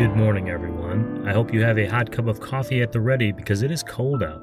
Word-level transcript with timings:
Good 0.00 0.16
morning, 0.16 0.48
everyone. 0.48 1.28
I 1.28 1.34
hope 1.34 1.52
you 1.52 1.60
have 1.60 1.78
a 1.78 1.84
hot 1.84 2.10
cup 2.10 2.26
of 2.26 2.40
coffee 2.40 2.80
at 2.80 2.90
the 2.90 3.02
ready 3.02 3.32
because 3.32 3.62
it 3.62 3.70
is 3.70 3.82
cold 3.82 4.22
out, 4.22 4.42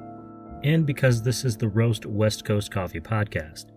and 0.64 0.86
because 0.86 1.24
this 1.24 1.44
is 1.44 1.58
the 1.58 1.68
Roast 1.68 2.06
West 2.06 2.46
Coast 2.46 2.70
Coffee 2.70 3.00
Podcast. 3.00 3.72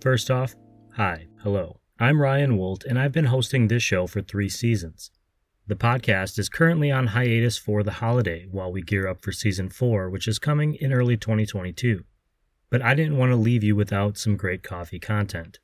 First 0.00 0.32
off, 0.32 0.56
hi, 0.94 1.28
hello. 1.44 1.78
I'm 2.00 2.20
Ryan 2.20 2.58
Woldt, 2.58 2.84
and 2.84 2.98
I've 2.98 3.12
been 3.12 3.26
hosting 3.26 3.68
this 3.68 3.84
show 3.84 4.08
for 4.08 4.20
three 4.20 4.48
seasons. 4.48 5.12
The 5.68 5.76
podcast 5.76 6.40
is 6.40 6.48
currently 6.48 6.90
on 6.90 7.06
hiatus 7.06 7.56
for 7.56 7.84
the 7.84 7.92
holiday 7.92 8.48
while 8.50 8.72
we 8.72 8.82
gear 8.82 9.06
up 9.06 9.22
for 9.22 9.30
season 9.30 9.70
four, 9.70 10.10
which 10.10 10.26
is 10.26 10.40
coming 10.40 10.74
in 10.74 10.92
early 10.92 11.16
2022. 11.16 12.02
But 12.68 12.82
I 12.82 12.94
didn't 12.94 13.16
want 13.16 13.30
to 13.30 13.36
leave 13.36 13.62
you 13.62 13.76
without 13.76 14.18
some 14.18 14.36
great 14.36 14.64
coffee 14.64 14.98
content. 14.98 15.60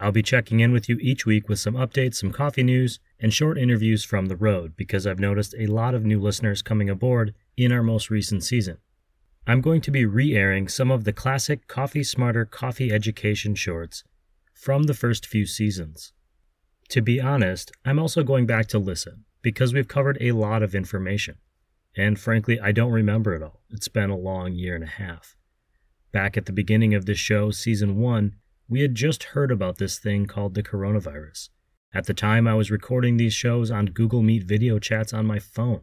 I'll 0.00 0.10
be 0.10 0.24
checking 0.24 0.58
in 0.58 0.72
with 0.72 0.88
you 0.88 0.98
each 1.00 1.24
week 1.24 1.48
with 1.48 1.60
some 1.60 1.74
updates, 1.74 2.16
some 2.16 2.32
coffee 2.32 2.64
news, 2.64 2.98
and 3.20 3.32
short 3.32 3.58
interviews 3.58 4.04
from 4.04 4.26
the 4.26 4.36
road 4.36 4.74
because 4.76 5.06
I've 5.06 5.18
noticed 5.18 5.54
a 5.58 5.66
lot 5.66 5.94
of 5.94 6.04
new 6.04 6.20
listeners 6.20 6.62
coming 6.62 6.88
aboard 6.88 7.34
in 7.56 7.72
our 7.72 7.82
most 7.82 8.10
recent 8.10 8.44
season. 8.44 8.78
I'm 9.46 9.60
going 9.60 9.80
to 9.80 9.90
be 9.90 10.04
re 10.04 10.34
airing 10.34 10.68
some 10.68 10.90
of 10.90 11.04
the 11.04 11.12
classic 11.12 11.66
Coffee 11.68 12.04
Smarter 12.04 12.44
coffee 12.44 12.92
education 12.92 13.54
shorts 13.54 14.04
from 14.52 14.84
the 14.84 14.94
first 14.94 15.26
few 15.26 15.46
seasons. 15.46 16.12
To 16.90 17.00
be 17.00 17.20
honest, 17.20 17.72
I'm 17.84 17.98
also 17.98 18.22
going 18.22 18.46
back 18.46 18.66
to 18.68 18.78
listen 18.78 19.24
because 19.42 19.72
we've 19.72 19.88
covered 19.88 20.18
a 20.20 20.32
lot 20.32 20.62
of 20.62 20.74
information. 20.74 21.36
And 21.96 22.18
frankly, 22.18 22.60
I 22.60 22.72
don't 22.72 22.92
remember 22.92 23.34
it 23.34 23.42
all. 23.42 23.62
It's 23.70 23.88
been 23.88 24.10
a 24.10 24.16
long 24.16 24.52
year 24.52 24.74
and 24.74 24.84
a 24.84 24.86
half. 24.86 25.36
Back 26.12 26.36
at 26.36 26.46
the 26.46 26.52
beginning 26.52 26.94
of 26.94 27.06
this 27.06 27.18
show, 27.18 27.50
season 27.50 27.96
one, 27.96 28.34
we 28.68 28.82
had 28.82 28.94
just 28.94 29.24
heard 29.24 29.50
about 29.50 29.78
this 29.78 29.98
thing 29.98 30.26
called 30.26 30.54
the 30.54 30.62
coronavirus. 30.62 31.48
At 31.94 32.04
the 32.04 32.14
time, 32.14 32.46
I 32.46 32.54
was 32.54 32.70
recording 32.70 33.16
these 33.16 33.32
shows 33.32 33.70
on 33.70 33.86
Google 33.86 34.22
Meet 34.22 34.44
video 34.44 34.78
chats 34.78 35.14
on 35.14 35.24
my 35.24 35.38
phone. 35.38 35.80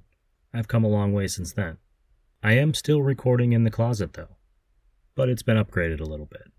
I've 0.53 0.67
come 0.67 0.83
a 0.83 0.89
long 0.89 1.13
way 1.13 1.27
since 1.27 1.53
then. 1.53 1.77
I 2.43 2.53
am 2.53 2.75
still 2.75 3.01
recording 3.01 3.53
in 3.53 3.63
the 3.63 3.71
closet, 3.71 4.13
though, 4.13 4.37
but 5.15 5.29
it's 5.29 5.41
been 5.41 5.57
upgraded 5.57 5.99
a 5.99 6.05
little 6.05 6.27
bit. 6.27 6.51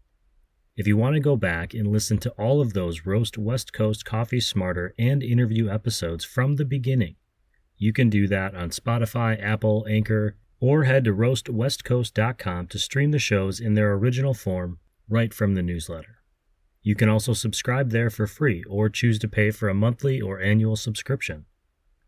If 0.76 0.88
you 0.88 0.96
want 0.96 1.14
to 1.14 1.20
go 1.20 1.36
back 1.36 1.74
and 1.74 1.86
listen 1.86 2.18
to 2.18 2.30
all 2.32 2.60
of 2.60 2.72
those 2.72 3.06
Roast 3.06 3.38
West 3.38 3.72
Coast 3.72 4.04
Coffee 4.04 4.40
Smarter 4.40 4.94
and 4.98 5.22
interview 5.22 5.70
episodes 5.70 6.24
from 6.24 6.56
the 6.56 6.64
beginning, 6.64 7.14
you 7.78 7.92
can 7.92 8.10
do 8.10 8.26
that 8.26 8.54
on 8.54 8.70
Spotify, 8.70 9.40
Apple, 9.40 9.86
Anchor, 9.88 10.36
or 10.58 10.84
head 10.84 11.04
to 11.04 11.14
roastwestcoast.com 11.14 12.66
to 12.66 12.78
stream 12.78 13.10
the 13.12 13.18
shows 13.18 13.60
in 13.60 13.74
their 13.74 13.92
original 13.92 14.34
form 14.34 14.78
right 15.08 15.32
from 15.32 15.54
the 15.54 15.62
newsletter. 15.62 16.18
You 16.86 16.94
can 16.94 17.08
also 17.08 17.32
subscribe 17.32 17.90
there 17.90 18.10
for 18.10 18.28
free 18.28 18.62
or 18.62 18.88
choose 18.88 19.18
to 19.18 19.26
pay 19.26 19.50
for 19.50 19.68
a 19.68 19.74
monthly 19.74 20.20
or 20.20 20.40
annual 20.40 20.76
subscription. 20.76 21.44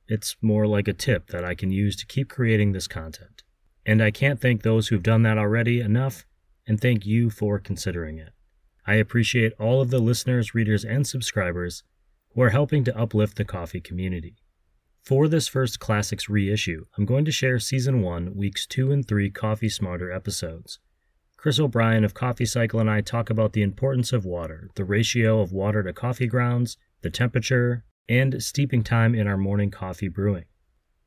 It's 0.07 0.37
more 0.41 0.69
like 0.69 0.87
a 0.87 0.93
tip 0.93 1.31
that 1.31 1.45
I 1.45 1.57
can 1.57 1.73
use 1.73 1.97
to 1.97 2.07
keep 2.07 2.29
creating 2.29 2.71
this 2.71 2.87
content. 2.87 3.43
And 3.85 4.01
I 4.01 4.13
can't 4.13 4.41
thank 4.41 4.63
those 4.63 4.87
who've 4.87 5.03
done 5.03 5.25
that 5.25 5.37
already 5.37 5.81
enough, 5.81 6.25
and 6.65 6.81
thank 6.81 7.05
you 7.05 7.29
for 7.29 7.59
considering 7.59 8.19
it. 8.19 8.29
I 8.87 8.95
appreciate 8.95 9.53
all 9.59 9.81
of 9.81 9.91
the 9.91 9.99
listeners, 9.99 10.55
readers, 10.55 10.85
and 10.85 11.05
subscribers 11.05 11.83
who 12.35 12.43
are 12.43 12.51
helping 12.51 12.85
to 12.85 12.97
uplift 12.97 13.37
the 13.37 13.45
coffee 13.45 13.81
community. 13.81 14.37
For 15.03 15.27
this 15.27 15.49
first 15.49 15.81
Classics 15.81 16.29
reissue, 16.29 16.85
I'm 16.97 17.05
going 17.05 17.25
to 17.25 17.33
share 17.33 17.59
Season 17.59 18.01
1, 18.01 18.37
Weeks 18.37 18.65
2 18.65 18.93
and 18.93 19.09
3 19.09 19.29
Coffee 19.31 19.71
Smarter 19.71 20.13
episodes. 20.13 20.79
Chris 21.39 21.61
O'Brien 21.61 22.03
of 22.03 22.15
Coffee 22.15 22.45
Cycle 22.45 22.81
and 22.81 22.91
I 22.91 23.01
talk 23.01 23.31
about 23.31 23.53
the 23.53 23.63
importance 23.63 24.13
of 24.13 24.25
water, 24.25 24.71
the 24.75 24.85
ratio 24.85 25.41
of 25.41 25.53
water 25.53 25.85
to 25.85 25.93
coffee 25.93 26.27
grounds, 26.27 26.77
the 27.03 27.11
temperature, 27.11 27.85
and 28.09 28.43
steeping 28.43 28.83
time 28.83 29.15
in 29.15 29.29
our 29.29 29.37
morning 29.37 29.71
coffee 29.71 30.09
brewing. 30.09 30.47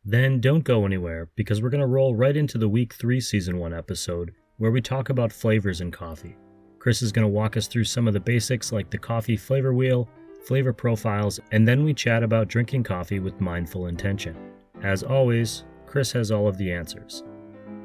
Then 0.06 0.40
don't 0.40 0.64
go 0.64 0.86
anywhere 0.86 1.30
because 1.36 1.62
we're 1.62 1.69
going 1.69 1.81
to 1.81 1.86
roll 1.86 2.16
right 2.16 2.38
into 2.38 2.58
the 2.58 2.69
week 2.69 2.94
3 2.94 3.19
season 3.19 3.58
1 3.58 3.74
episode 3.74 4.31
where 4.56 4.72
we 4.72 4.80
talk 4.80 5.09
about 5.09 5.34
flavors 5.34 5.81
in 5.81 5.92
coffee. 5.92 6.38
Chris 6.80 7.02
is 7.02 7.12
going 7.12 7.25
to 7.25 7.30
walk 7.30 7.58
us 7.58 7.68
through 7.68 7.84
some 7.84 8.08
of 8.08 8.13
the 8.13 8.19
basics 8.22 8.72
like 8.72 8.90
the 8.90 8.98
coffee 8.98 9.36
flavor 9.36 9.74
wheel, 9.74 10.08
flavor 10.46 10.72
profiles, 10.72 11.42
and 11.52 11.68
then 11.68 11.84
we 11.84 11.94
chat 11.94 12.24
about 12.24 12.48
drinking 12.48 12.84
coffee 12.86 13.19
with 13.19 13.42
mindful 13.42 13.88
intention. 13.88 14.38
As 14.81 15.03
always, 15.03 15.66
Chris 15.86 16.13
has 16.13 16.31
all 16.31 16.48
of 16.48 16.58
the 16.58 16.72
answers. 16.72 17.25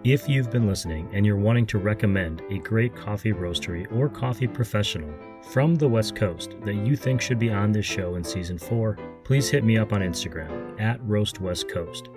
If 0.07 0.29
you've 0.29 0.53
been 0.53 0.69
listening 0.69 1.11
and 1.13 1.27
you're 1.27 1.35
wanting 1.35 1.67
to 1.67 1.79
recommend 1.79 2.41
a 2.49 2.59
great 2.59 2.95
coffee 2.95 3.33
roastery 3.33 3.91
or 3.93 4.09
coffee 4.09 4.47
professional 4.47 5.13
from 5.43 5.75
the 5.75 5.89
West 5.89 6.15
Coast 6.15 6.55
that 6.65 6.77
you 6.77 6.95
think 6.95 7.21
should 7.21 7.41
be 7.41 7.51
on 7.51 7.73
this 7.73 7.87
show 7.87 8.15
in 8.15 8.23
season 8.23 8.57
4, 8.57 8.97
please 9.25 9.51
hit 9.51 9.65
me 9.65 9.79
up 9.79 9.93
on 9.93 10.03
Instagram 10.03 10.81
at 10.81 11.03
Roast 11.03 11.41
West 11.41 11.69
Coast. 11.69 12.09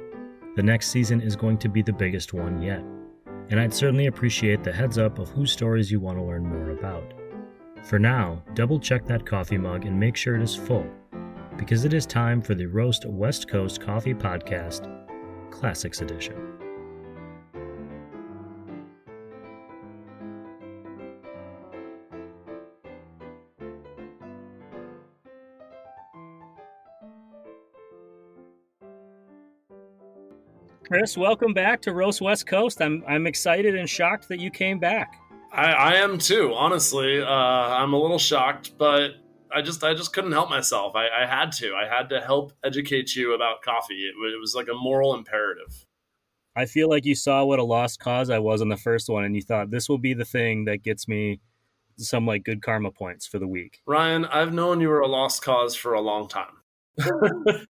The 0.55 0.61
next 0.61 0.89
season 0.89 1.19
is 1.19 1.35
going 1.35 1.57
to 1.57 1.67
be 1.67 1.81
the 1.81 1.91
biggest 1.91 2.31
one 2.31 2.61
yet, 2.61 2.83
and 3.49 3.59
I'd 3.59 3.73
certainly 3.73 4.05
appreciate 4.05 4.63
the 4.63 4.71
heads 4.71 4.99
up 4.99 5.17
of 5.17 5.29
whose 5.29 5.51
stories 5.51 5.91
you 5.91 5.99
want 5.99 6.19
to 6.19 6.23
learn 6.23 6.45
more 6.45 6.69
about. 6.69 7.15
For 7.81 7.97
now, 7.97 8.43
double 8.53 8.79
check 8.79 9.07
that 9.07 9.25
coffee 9.25 9.57
mug 9.57 9.85
and 9.85 9.99
make 9.99 10.15
sure 10.15 10.35
it 10.35 10.43
is 10.43 10.55
full, 10.55 10.85
because 11.57 11.85
it 11.85 11.93
is 11.95 12.05
time 12.05 12.39
for 12.39 12.53
the 12.53 12.67
Roast 12.67 13.07
West 13.07 13.49
Coast 13.49 13.81
Coffee 13.81 14.13
Podcast 14.13 14.95
Classics 15.49 16.01
Edition. 16.01 16.48
Chris, 30.99 31.15
welcome 31.15 31.53
back 31.53 31.81
to 31.81 31.93
Roast 31.93 32.19
West 32.19 32.45
Coast. 32.45 32.81
I'm 32.81 33.05
I'm 33.07 33.25
excited 33.25 33.73
and 33.73 33.89
shocked 33.89 34.27
that 34.27 34.37
you 34.37 34.51
came 34.51 34.79
back. 34.79 35.15
I, 35.49 35.71
I 35.71 35.93
am 35.93 36.17
too, 36.17 36.53
honestly. 36.53 37.21
Uh, 37.21 37.25
I'm 37.25 37.93
a 37.93 37.97
little 37.97 38.19
shocked, 38.19 38.77
but 38.77 39.11
I 39.49 39.61
just 39.61 39.81
I 39.81 39.93
just 39.93 40.11
couldn't 40.11 40.33
help 40.33 40.49
myself. 40.49 40.97
I, 40.97 41.07
I 41.07 41.25
had 41.25 41.53
to. 41.53 41.73
I 41.73 41.87
had 41.87 42.09
to 42.09 42.19
help 42.19 42.51
educate 42.65 43.15
you 43.15 43.33
about 43.33 43.61
coffee. 43.61 43.93
It, 43.93 44.09
it 44.09 44.41
was 44.41 44.55
like 44.55 44.67
a 44.67 44.73
moral 44.73 45.15
imperative. 45.15 45.85
I 46.53 46.65
feel 46.65 46.89
like 46.89 47.05
you 47.05 47.15
saw 47.15 47.45
what 47.45 47.59
a 47.59 47.63
lost 47.63 48.01
cause 48.01 48.29
I 48.29 48.39
was 48.39 48.61
on 48.61 48.67
the 48.67 48.75
first 48.75 49.07
one, 49.07 49.23
and 49.23 49.33
you 49.33 49.41
thought 49.41 49.71
this 49.71 49.87
will 49.87 49.99
be 49.99 50.13
the 50.13 50.25
thing 50.25 50.65
that 50.65 50.83
gets 50.83 51.07
me 51.07 51.39
some 51.95 52.25
like 52.25 52.43
good 52.43 52.61
karma 52.61 52.91
points 52.91 53.25
for 53.25 53.39
the 53.39 53.47
week. 53.47 53.79
Ryan, 53.87 54.25
I've 54.25 54.53
known 54.53 54.81
you 54.81 54.89
were 54.89 54.99
a 54.99 55.07
lost 55.07 55.43
cause 55.43 55.77
for 55.77 55.93
a 55.93 56.01
long 56.01 56.27
time. 56.27 56.57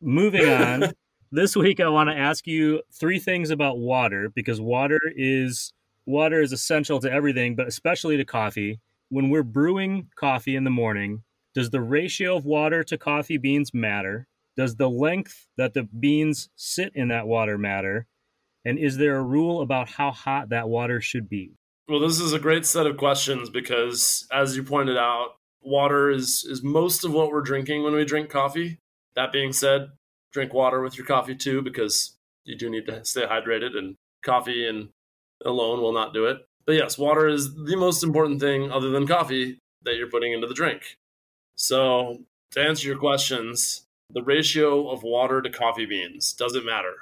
Moving 0.00 0.48
on 0.48 0.92
this 1.34 1.56
week 1.56 1.80
I 1.80 1.88
want 1.88 2.08
to 2.10 2.16
ask 2.16 2.46
you 2.46 2.80
three 2.92 3.18
things 3.18 3.50
about 3.50 3.78
water 3.78 4.30
because 4.34 4.60
water 4.60 5.00
is 5.16 5.72
water 6.06 6.40
is 6.40 6.52
essential 6.52 7.00
to 7.00 7.10
everything, 7.10 7.56
but 7.56 7.66
especially 7.66 8.16
to 8.16 8.24
coffee. 8.24 8.80
When 9.08 9.30
we're 9.30 9.42
brewing 9.42 10.08
coffee 10.16 10.54
in 10.54 10.62
the 10.62 10.70
morning, 10.70 11.24
does 11.54 11.70
the 11.70 11.80
ratio 11.80 12.36
of 12.36 12.44
water 12.44 12.84
to 12.84 12.96
coffee 12.96 13.38
beans 13.38 13.74
matter? 13.74 14.28
Does 14.56 14.76
the 14.76 14.88
length 14.88 15.48
that 15.56 15.74
the 15.74 15.82
beans 15.82 16.50
sit 16.54 16.92
in 16.94 17.08
that 17.08 17.26
water 17.26 17.58
matter? 17.58 18.06
And 18.64 18.78
is 18.78 18.96
there 18.96 19.16
a 19.16 19.22
rule 19.22 19.60
about 19.60 19.88
how 19.88 20.12
hot 20.12 20.50
that 20.50 20.68
water 20.68 21.00
should 21.00 21.28
be? 21.28 21.56
Well, 21.88 22.00
this 22.00 22.20
is 22.20 22.32
a 22.32 22.38
great 22.38 22.64
set 22.64 22.86
of 22.86 22.96
questions 22.96 23.50
because, 23.50 24.26
as 24.32 24.56
you 24.56 24.62
pointed 24.62 24.96
out, 24.96 25.34
water 25.60 26.10
is, 26.10 26.46
is 26.48 26.62
most 26.62 27.04
of 27.04 27.12
what 27.12 27.30
we're 27.30 27.42
drinking 27.42 27.82
when 27.82 27.94
we 27.94 28.04
drink 28.04 28.30
coffee. 28.30 28.78
That 29.16 29.32
being 29.32 29.52
said, 29.52 29.90
drink 30.34 30.52
water 30.52 30.82
with 30.82 30.98
your 30.98 31.06
coffee 31.06 31.34
too, 31.34 31.62
because 31.62 32.16
you 32.44 32.58
do 32.58 32.68
need 32.68 32.86
to 32.86 33.02
stay 33.04 33.22
hydrated, 33.24 33.78
and 33.78 33.96
coffee 34.22 34.68
and 34.68 34.90
alone 35.46 35.80
will 35.80 35.92
not 35.92 36.12
do 36.12 36.26
it. 36.26 36.44
But 36.66 36.74
yes, 36.74 36.98
water 36.98 37.28
is 37.28 37.54
the 37.54 37.76
most 37.76 38.02
important 38.02 38.40
thing 38.40 38.70
other 38.70 38.90
than 38.90 39.06
coffee 39.06 39.58
that 39.82 39.96
you're 39.96 40.10
putting 40.10 40.32
into 40.32 40.46
the 40.46 40.54
drink. 40.54 40.96
So, 41.54 42.18
to 42.50 42.60
answer 42.60 42.88
your 42.88 42.98
questions, 42.98 43.86
the 44.10 44.22
ratio 44.22 44.90
of 44.90 45.02
water 45.02 45.40
to 45.40 45.50
coffee 45.50 45.86
beans 45.86 46.32
does 46.32 46.54
it 46.54 46.64
matter? 46.64 46.94